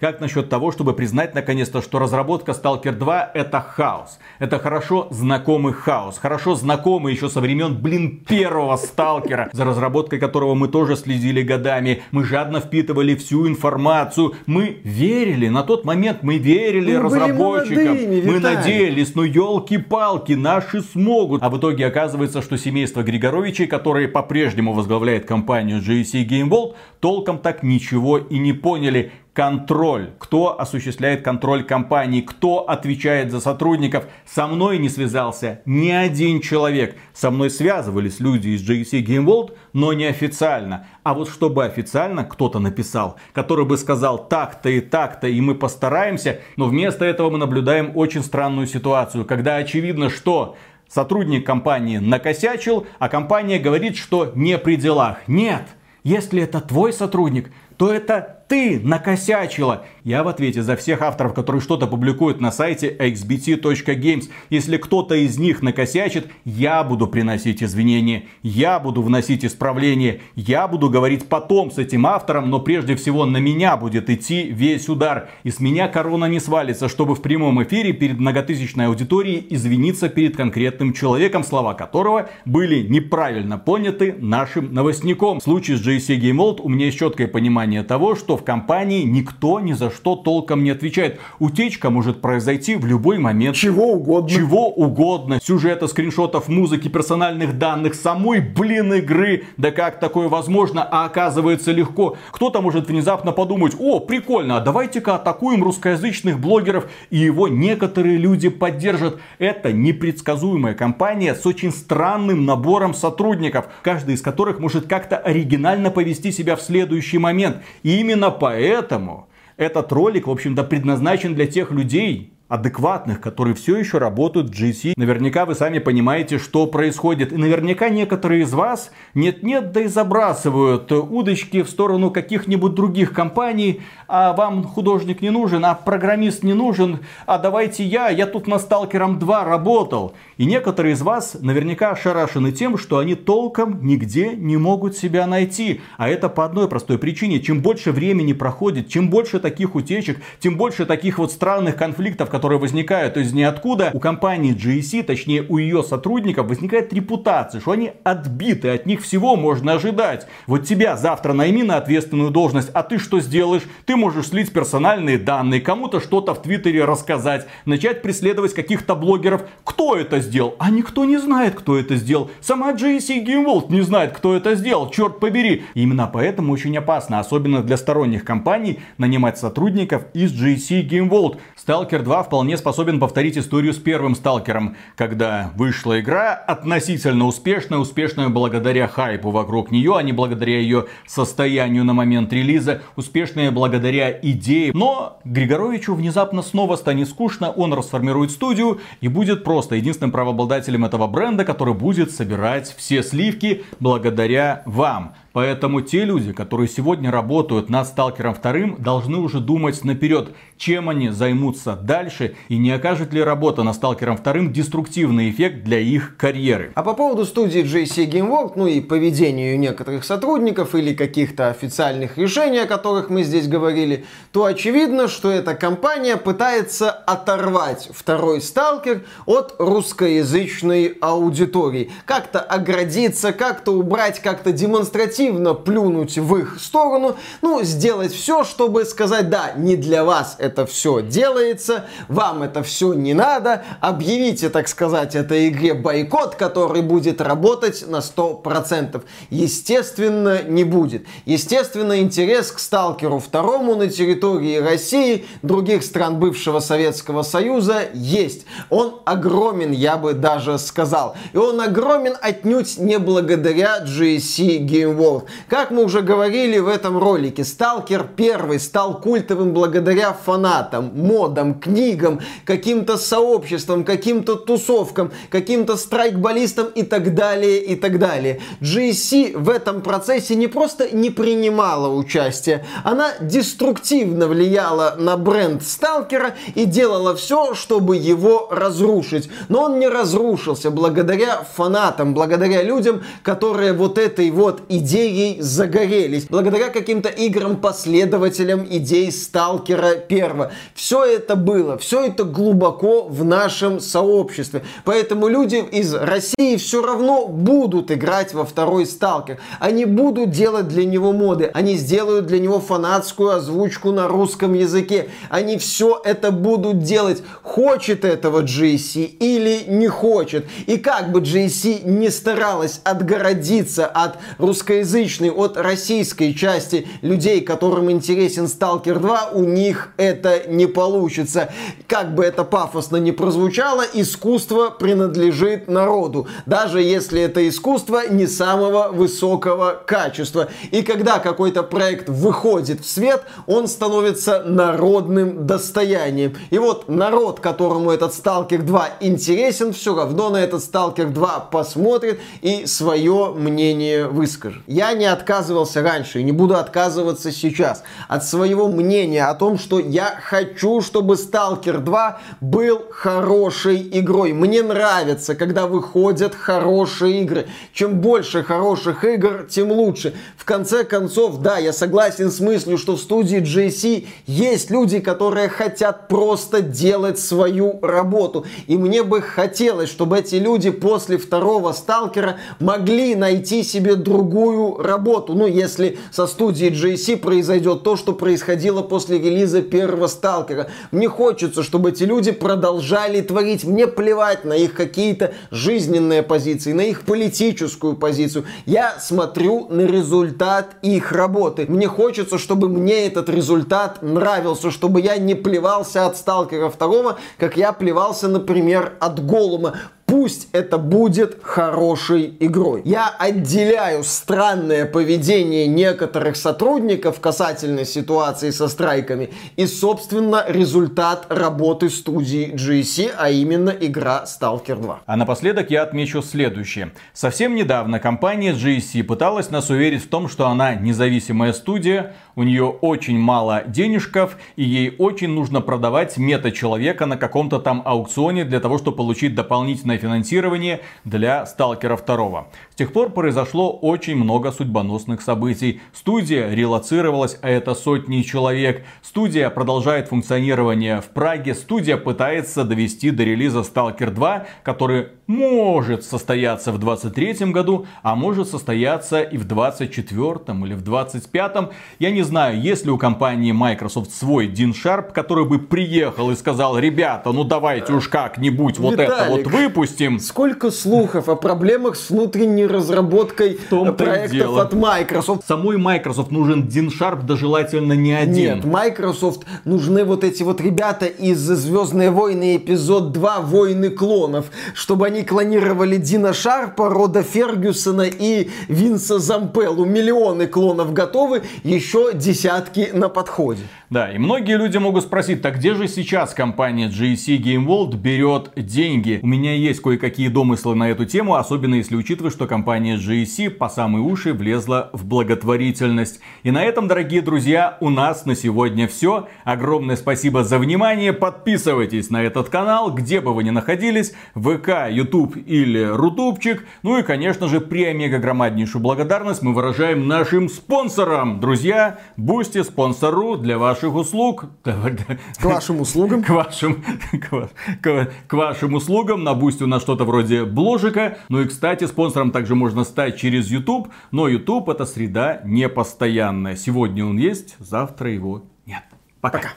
[0.00, 4.18] как насчет того, чтобы признать наконец-то, что разработка Stalker 2 это хаос.
[4.38, 6.18] Это хорошо знакомый хаос.
[6.18, 12.02] Хорошо знакомый еще со времен, блин, первого Сталкера, за разработкой которого мы тоже следили годами.
[12.10, 14.34] Мы жадно впитывали всю информацию.
[14.46, 17.96] Мы верили, на тот момент мы верили мы разработчикам.
[17.96, 21.42] Молодыми, мы надеялись, ну елки-палки, наши смогут.
[21.42, 27.38] А в итоге оказывается, что семейство Григоровичей, которое по-прежнему возглавляет компанию GSC Game World, толком
[27.38, 30.12] так ничего и не поняли контроль.
[30.18, 34.06] Кто осуществляет контроль компании, кто отвечает за сотрудников.
[34.24, 36.96] Со мной не связался ни один человек.
[37.12, 40.86] Со мной связывались люди из JC Game World, но не официально.
[41.02, 46.40] А вот чтобы официально кто-то написал, который бы сказал так-то и так-то, и мы постараемся,
[46.56, 50.56] но вместо этого мы наблюдаем очень странную ситуацию, когда очевидно, что
[50.88, 55.18] сотрудник компании накосячил, а компания говорит, что не при делах.
[55.26, 55.64] Нет,
[56.04, 59.84] если это твой сотрудник, то это ты накосячила.
[60.04, 64.28] Я в ответе за всех авторов, которые что-то публикуют на сайте xbt.games.
[64.50, 70.90] Если кто-то из них накосячит, я буду приносить извинения, я буду вносить исправления, я буду
[70.90, 75.28] говорить потом с этим автором, но прежде всего на меня будет идти весь удар.
[75.42, 80.36] И с меня корона не свалится, чтобы в прямом эфире перед многотысячной аудиторией извиниться перед
[80.36, 85.40] конкретным человеком, слова которого были неправильно поняты нашим новостником.
[85.40, 89.02] В случае с JC Game World у меня есть четкое понимание того, что в компании
[89.02, 91.20] никто ни за что толком не отвечает.
[91.38, 93.56] Утечка может произойти в любой момент.
[93.56, 94.30] Чего угодно.
[94.30, 95.38] Чего угодно.
[95.42, 99.44] Сюжета, скриншотов, музыки, персональных данных, самой, блин, игры.
[99.56, 100.82] Да как такое возможно?
[100.82, 102.16] А оказывается легко.
[102.30, 106.88] Кто-то может внезапно подумать, о, прикольно, а давайте-ка атакуем русскоязычных блогеров.
[107.10, 109.18] И его некоторые люди поддержат.
[109.38, 116.32] Это непредсказуемая компания с очень странным набором сотрудников, каждый из которых может как-то оригинально повести
[116.32, 117.58] себя в следующий момент.
[117.82, 123.98] И именно поэтому этот ролик, в общем-то, предназначен для тех людей, адекватных, которые все еще
[123.98, 124.94] работают в GC.
[124.96, 127.32] Наверняка вы сами понимаете, что происходит.
[127.32, 133.80] И наверняка некоторые из вас нет-нет, да и забрасывают удочки в сторону каких-нибудь других компаний.
[134.08, 137.00] А вам художник не нужен, а программист не нужен.
[137.26, 140.14] А давайте я, я тут на Сталкером 2 работал.
[140.36, 145.80] И некоторые из вас наверняка ошарашены тем, что они толком нигде не могут себя найти.
[145.96, 147.40] А это по одной простой причине.
[147.40, 152.58] Чем больше времени проходит, чем больше таких утечек, тем больше таких вот странных конфликтов, которые
[152.58, 158.68] возникают из ниоткуда, у компании GSC, точнее у ее сотрудников, возникает репутация, что они отбиты,
[158.68, 160.26] от них всего можно ожидать.
[160.46, 163.62] Вот тебя завтра найми на ответственную должность, а ты что сделаешь?
[163.86, 169.44] Ты можешь слить персональные данные, кому-то что-то в Твиттере рассказать, начать преследовать каких-то блогеров.
[169.64, 170.56] Кто это сделал?
[170.58, 172.30] А никто не знает, кто это сделал.
[172.42, 175.64] Сама GSC Game World не знает, кто это сделал, черт побери.
[175.72, 181.38] И именно поэтому очень опасно, особенно для сторонних компаний, нанимать сотрудников из GSC Game World.
[181.66, 188.28] Stalker 2 вполне способен повторить историю с первым Сталкером, когда вышла игра относительно успешная, успешная
[188.28, 194.70] благодаря хайпу вокруг нее, а не благодаря ее состоянию на момент релиза, успешная благодаря идее.
[194.74, 201.08] Но Григоровичу внезапно снова станет скучно, он расформирует студию и будет просто единственным правообладателем этого
[201.08, 205.14] бренда, который будет собирать все сливки благодаря вам.
[205.36, 211.10] Поэтому те люди, которые сегодня работают над Сталкером 2, должны уже думать наперед, чем они
[211.10, 216.72] займутся дальше и не окажет ли работа над Сталкером 2 деструктивный эффект для их карьеры.
[216.74, 222.16] А по поводу студии JC Game World, ну и поведению некоторых сотрудников или каких-то официальных
[222.16, 229.02] решений, о которых мы здесь говорили, то очевидно, что эта компания пытается оторвать второй Сталкер
[229.26, 231.90] от русскоязычной аудитории.
[232.06, 238.84] Как-то оградиться, как-то убрать, как-то демонстративно активно плюнуть в их сторону, ну, сделать все, чтобы
[238.84, 244.68] сказать, да, не для вас это все делается, вам это все не надо, объявите, так
[244.68, 249.02] сказать, этой игре бойкот, который будет работать на 100%.
[249.30, 251.06] Естественно, не будет.
[251.24, 258.46] Естественно, интерес к Сталкеру второму на территории России, других стран бывшего Советского Союза есть.
[258.70, 261.16] Он огромен, я бы даже сказал.
[261.32, 265.15] И он огромен отнюдь не благодаря GSC Game World.
[265.48, 272.20] Как мы уже говорили в этом ролике, Сталкер 1 стал культовым благодаря фанатам, модам, книгам,
[272.44, 278.40] каким-то сообществам, каким-то тусовкам, каким-то страйкболистам и так далее, и так далее.
[278.60, 286.34] GSC в этом процессе не просто не принимала участие, она деструктивно влияла на бренд Сталкера
[286.54, 289.28] и делала все, чтобы его разрушить.
[289.48, 296.26] Но он не разрушился благодаря фанатам, благодаря людям, которые вот этой вот идеей идеей загорелись.
[296.28, 300.52] Благодаря каким-то играм-последователям идей Сталкера первого.
[300.74, 304.62] Все это было, все это глубоко в нашем сообществе.
[304.84, 309.38] Поэтому люди из России все равно будут играть во второй Сталкер.
[309.60, 311.50] Они будут делать для него моды.
[311.54, 315.08] Они сделают для него фанатскую озвучку на русском языке.
[315.30, 317.22] Они все это будут делать.
[317.42, 320.46] Хочет этого GSC или не хочет.
[320.66, 327.90] И как бы GSC не старалась отгородиться от русскоязычных отличный от российской части людей, которым
[327.90, 331.52] интересен Сталкер 2, у них это не получится.
[331.86, 338.88] Как бы это пафосно не прозвучало, искусство принадлежит народу, даже если это искусство не самого
[338.90, 340.48] высокого качества.
[340.70, 346.36] И когда какой-то проект выходит в свет, он становится народным достоянием.
[346.48, 352.18] И вот народ, которому этот Сталкер 2 интересен, все равно на этот Сталкер 2 посмотрит
[352.40, 354.62] и свое мнение выскажет.
[354.76, 359.78] Я не отказывался раньше и не буду отказываться сейчас от своего мнения о том, что
[359.78, 364.34] я хочу, чтобы Stalker 2 был хорошей игрой.
[364.34, 367.46] Мне нравится, когда выходят хорошие игры.
[367.72, 370.12] Чем больше хороших игр, тем лучше.
[370.36, 375.48] В конце концов, да, я согласен с мыслью, что в студии JC есть люди, которые
[375.48, 378.44] хотят просто делать свою работу.
[378.66, 385.34] И мне бы хотелось, чтобы эти люди после второго Сталкера могли найти себе другую работу.
[385.34, 390.68] Ну, если со студией JC произойдет то, что происходило после релиза первого Сталкера.
[390.90, 393.64] Мне хочется, чтобы эти люди продолжали творить.
[393.64, 398.44] Мне плевать на их какие-то жизненные позиции, на их политическую позицию.
[398.64, 401.66] Я смотрю на результат их работы.
[401.68, 407.56] Мне хочется, чтобы мне этот результат нравился, чтобы я не плевался от Сталкера второго, как
[407.56, 409.74] я плевался, например, от Голума.
[410.06, 412.82] Пусть это будет хорошей игрой.
[412.84, 422.54] Я отделяю странное поведение некоторых сотрудников касательно ситуации со страйками и, собственно, результат работы студии
[422.54, 425.00] GSC, а именно игра Stalker 2.
[425.04, 426.92] А напоследок я отмечу следующее.
[427.12, 432.64] Совсем недавно компания GSC пыталась нас уверить в том, что она независимая студия, у нее
[432.64, 438.78] очень мало денежков, и ей очень нужно продавать мета-человека на каком-то там аукционе для того,
[438.78, 442.46] чтобы получить дополнительное финансирование для Сталкера 2.
[442.70, 445.80] С тех пор произошло очень много судьбоносных событий.
[445.94, 448.84] Студия релацировалась, а это сотни человек.
[449.02, 451.54] Студия продолжает функционирование в Праге.
[451.54, 458.48] Студия пытается довести до релиза Stalker 2, который может состояться в 23 году, а может
[458.48, 460.30] состояться и в 24
[460.64, 461.52] или в 25.
[461.98, 466.36] Я не знаю, есть ли у компании Microsoft свой Дин Шарп, который бы приехал и
[466.36, 470.20] сказал, ребята, ну давайте уж как-нибудь вот это вот выпустим.
[470.20, 473.58] Сколько слухов о проблемах с внутренней разработкой
[473.96, 475.46] проектов от Microsoft.
[475.46, 478.56] Самой Microsoft нужен Дин Шарп, да желательно не один.
[478.56, 485.06] Нет, Microsoft нужны вот эти вот ребята из Звездные войны эпизод 2 Войны клонов, чтобы
[485.06, 489.84] они клонировали Дина Шарпа, Рода Фергюсона и Винса Зампеллу.
[489.84, 493.62] Миллионы клонов готовы, еще десятки на подходе.
[493.88, 498.50] Да, и многие люди могут спросить, так где же сейчас компания GSC Game World берет
[498.56, 499.20] деньги?
[499.22, 503.68] У меня есть кое-какие домыслы на эту тему, особенно если учитывать, что компания GSC по
[503.68, 506.18] самые уши влезла в благотворительность.
[506.42, 509.28] И на этом, дорогие друзья, у нас на сегодня все.
[509.44, 511.12] Огромное спасибо за внимание.
[511.12, 516.66] Подписывайтесь на этот канал, где бы вы ни находились, ВК, YouTube или Рутубчик.
[516.82, 521.40] Ну и, конечно же, премегагромаднейшую благодарность мы выражаем нашим спонсорам.
[521.40, 524.46] Друзья, Бусти спонсору для ваших услуг.
[524.62, 526.22] К вашим услугам.
[526.24, 526.82] К вашим,
[527.12, 527.50] к,
[527.80, 529.24] к, к вашим услугам.
[529.24, 531.18] На Бусти у нас что-то вроде бложика.
[531.28, 533.88] Ну и, кстати, спонсором также можно стать через YouTube.
[534.10, 536.56] Но YouTube это среда непостоянная.
[536.56, 538.82] Сегодня он есть, завтра его нет.
[539.20, 539.38] Пока.
[539.38, 539.50] Пока.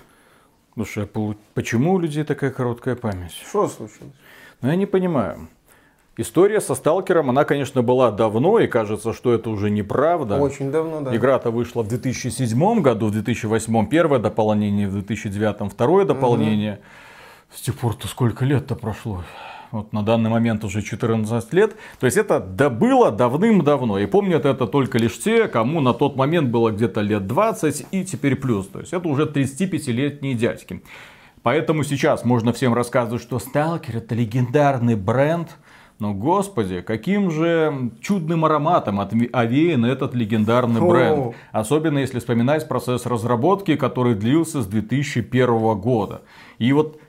[0.79, 3.33] Слушай, а почему у людей такая короткая память?
[3.33, 4.13] Что случилось?
[4.61, 5.47] Ну, я не понимаю.
[6.17, 10.35] История со Сталкером, она, конечно, была давно, и кажется, что это уже неправда.
[10.35, 11.15] Очень давно, да.
[11.15, 16.73] Игра-то вышла в 2007 году, в 2008 первое дополнение, в 2009 второе дополнение.
[16.73, 16.81] Угу.
[17.55, 19.23] С тех пор-то сколько лет-то прошло?
[19.71, 21.75] Вот на данный момент уже 14 лет.
[21.99, 23.99] То есть это да было давным-давно.
[23.99, 28.03] И помнят это только лишь те, кому на тот момент было где-то лет 20 и
[28.03, 28.67] теперь плюс.
[28.67, 30.81] То есть это уже 35-летние дядьки.
[31.43, 35.49] Поэтому сейчас можно всем рассказывать, что Сталкер это легендарный бренд–
[35.99, 41.35] но, господи, каким же чудным ароматом овеян этот легендарный бренд.
[41.51, 46.21] Особенно если вспоминать процесс разработки, который длился с 2001 года.
[46.57, 47.01] И вот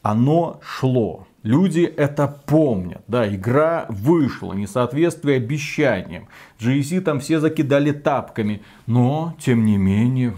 [0.00, 1.26] оно шло.
[1.42, 3.02] Люди это помнят.
[3.06, 6.28] Да, игра вышла, несоответствие обещаниям.
[6.58, 8.62] GSC там все закидали тапками.
[8.86, 10.34] Но, тем не менее,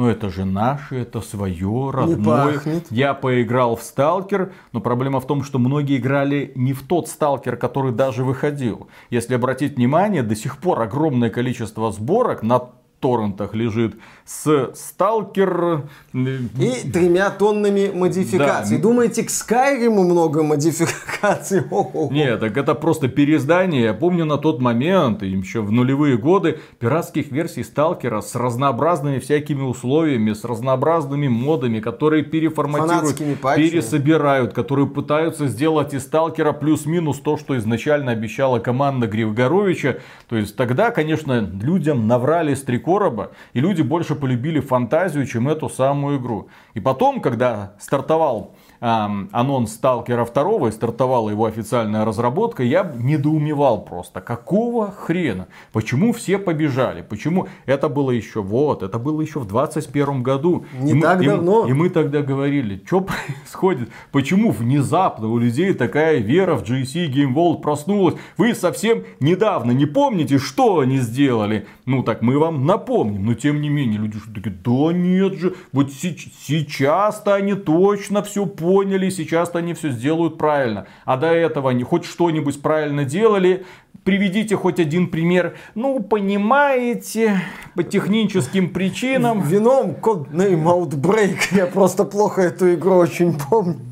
[0.00, 2.58] ну это же наше, это свое, родное.
[2.88, 7.58] Я поиграл в Сталкер, но проблема в том, что многие играли не в тот Сталкер,
[7.58, 8.88] который даже выходил.
[9.10, 12.70] Если обратить внимание, до сих пор огромное количество сборок на
[13.00, 15.84] торрентах лежит с Сталкер...
[16.12, 18.76] И тремя тоннами модификаций.
[18.76, 18.82] Да.
[18.82, 21.62] Думаете, к Скайриму много модификаций?
[22.10, 23.82] Нет, так это просто переиздание.
[23.82, 29.62] Я помню на тот момент, еще в нулевые годы, пиратских версий Сталкера с разнообразными всякими
[29.62, 33.18] условиями, с разнообразными модами, которые переформатируют,
[33.56, 39.96] пересобирают, которые пытаются сделать из Сталкера плюс-минус то, что изначально обещала команда Григоровича.
[40.28, 45.48] То есть тогда, конечно, людям наврали с три короба, и люди больше полюбили фантазию, чем
[45.48, 46.48] эту самую игру.
[46.74, 54.20] И потом, когда стартовал анонс Сталкера 2 и стартовала его официальная разработка, я недоумевал просто,
[54.20, 55.48] какого хрена?
[55.72, 57.02] Почему все побежали?
[57.02, 60.64] Почему это было еще вот, это было еще в 21 году.
[60.78, 61.66] Не и так мы, давно.
[61.66, 63.90] И, и мы тогда говорили, что происходит?
[64.12, 68.14] Почему внезапно у людей такая вера в GC Game World проснулась?
[68.38, 71.66] Вы совсем недавно не помните, что они сделали?
[71.84, 75.54] Ну так мы вам напомним, но тем не менее люди что такие, да нет же,
[75.72, 80.86] вот сейчас-то они точно все поняли поняли, сейчас они все сделают правильно.
[81.04, 83.64] А до этого они хоть что-нибудь правильно делали,
[84.04, 85.56] Приведите хоть один пример.
[85.74, 87.42] Ну, понимаете,
[87.74, 89.42] по техническим причинам.
[89.42, 91.36] Вином Codename Outbreak.
[91.50, 93.89] Я просто плохо эту игру очень помню.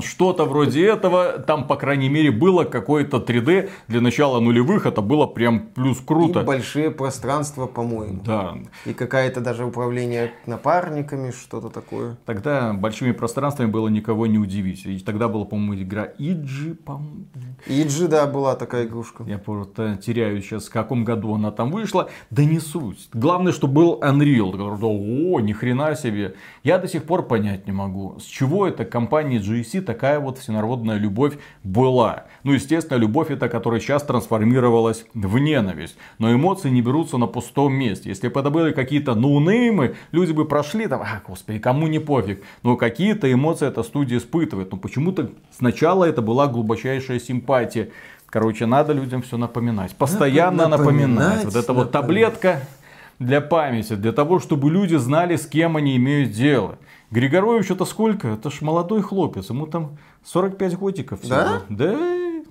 [0.00, 1.38] Что-то вроде этого.
[1.38, 3.70] Там, по крайней мере, было какое-то 3D.
[3.88, 6.40] Для начала нулевых это было прям плюс круто.
[6.40, 8.22] И большие пространства, по-моему.
[8.24, 8.56] Да.
[8.84, 12.16] И какая-то даже управление напарниками, что-то такое.
[12.26, 14.84] Тогда большими пространствами было никого не удивить.
[14.86, 17.26] И тогда была, по-моему, игра Иджи, по-моему.
[17.66, 19.24] Иджи, да, была такая игрушка.
[19.26, 22.08] Я просто теряю сейчас, в каком году она там вышла.
[22.30, 23.08] Да не суть.
[23.12, 24.56] Главное, что был Unreal.
[24.56, 26.34] О, ни хрена себе.
[26.62, 30.96] Я до сих пор понять не могу, с чего эта компания GSC такая вот всенародная
[30.96, 32.24] любовь была.
[32.42, 35.96] Ну, естественно, любовь это, которая сейчас трансформировалась в ненависть.
[36.18, 38.08] Но эмоции не берутся на пустом месте.
[38.08, 42.42] Если бы это были какие-то ноунеймы, люди бы прошли там, а, господи, кому не пофиг.
[42.62, 44.70] Но какие-то эмоции эта студия испытывает.
[44.72, 47.90] Но почему-то сначала это была глубочайшая симпатия.
[48.26, 49.94] Короче, надо людям все напоминать.
[49.94, 51.08] Постоянно напоминать.
[51.08, 51.44] напоминать.
[51.44, 52.60] Вот эта вот таблетка
[53.18, 56.78] для памяти, для того, чтобы люди знали, с кем они имеют дело.
[57.10, 58.28] Григорович это сколько?
[58.28, 61.34] Это ж молодой хлопец, ему там 45 годиков всего.
[61.36, 61.62] Да?
[61.68, 61.96] Да.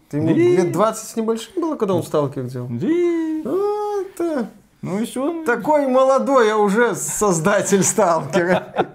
[0.10, 0.34] Ты ему да.
[0.34, 2.68] лет 20 с небольшим было, когда он сталкер делал?
[2.70, 2.88] Да.
[2.88, 4.50] А, это...
[4.82, 5.44] Ну и все.
[5.46, 8.94] Такой молодой, а уже создатель сталкера.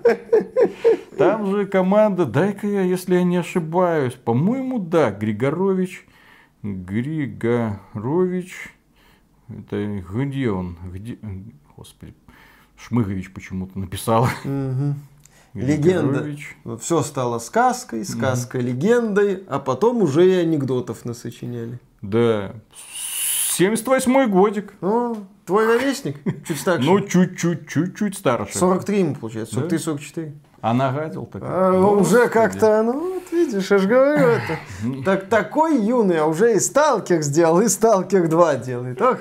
[1.19, 6.07] Там же команда, дай-ка я, если я не ошибаюсь, по-моему, да, Григорович,
[6.63, 7.75] Григорович,
[9.49, 11.19] это где он, где,
[11.81, 12.15] господи,
[12.77, 14.25] Шмыгович почему-то написал.
[14.45, 14.95] Угу.
[15.55, 16.37] Легенда.
[16.79, 18.59] Все стало сказкой, угу.
[18.59, 21.81] легендой, а потом уже и анекдотов насочиняли.
[22.03, 22.55] Да.
[23.59, 24.75] 78-й годик.
[24.83, 25.17] О,
[25.47, 26.19] твой ровесник?
[26.47, 26.87] Чуть старше.
[26.87, 28.57] Ну, чуть-чуть, чуть-чуть старше.
[28.57, 30.33] 43 ему получается, 43-44.
[30.63, 31.43] А нагадил так.
[31.43, 34.59] А, ну, уже как-то, ну вот видишь, я же говорю это.
[35.05, 39.01] Так, такой юный, а уже и Сталкер сделал, и Сталкер 2 делает.
[39.01, 39.17] Ох,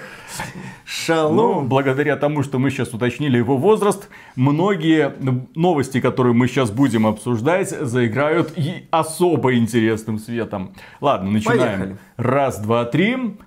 [0.86, 1.36] шалом.
[1.36, 5.14] Ну, благодаря тому, что мы сейчас уточнили его возраст, многие
[5.56, 10.74] новости, которые мы сейчас будем обсуждать, заиграют и особо интересным светом.
[11.00, 11.60] Ладно, начинаем.
[11.60, 11.98] Поехали.
[12.18, 13.38] Раз, два, три.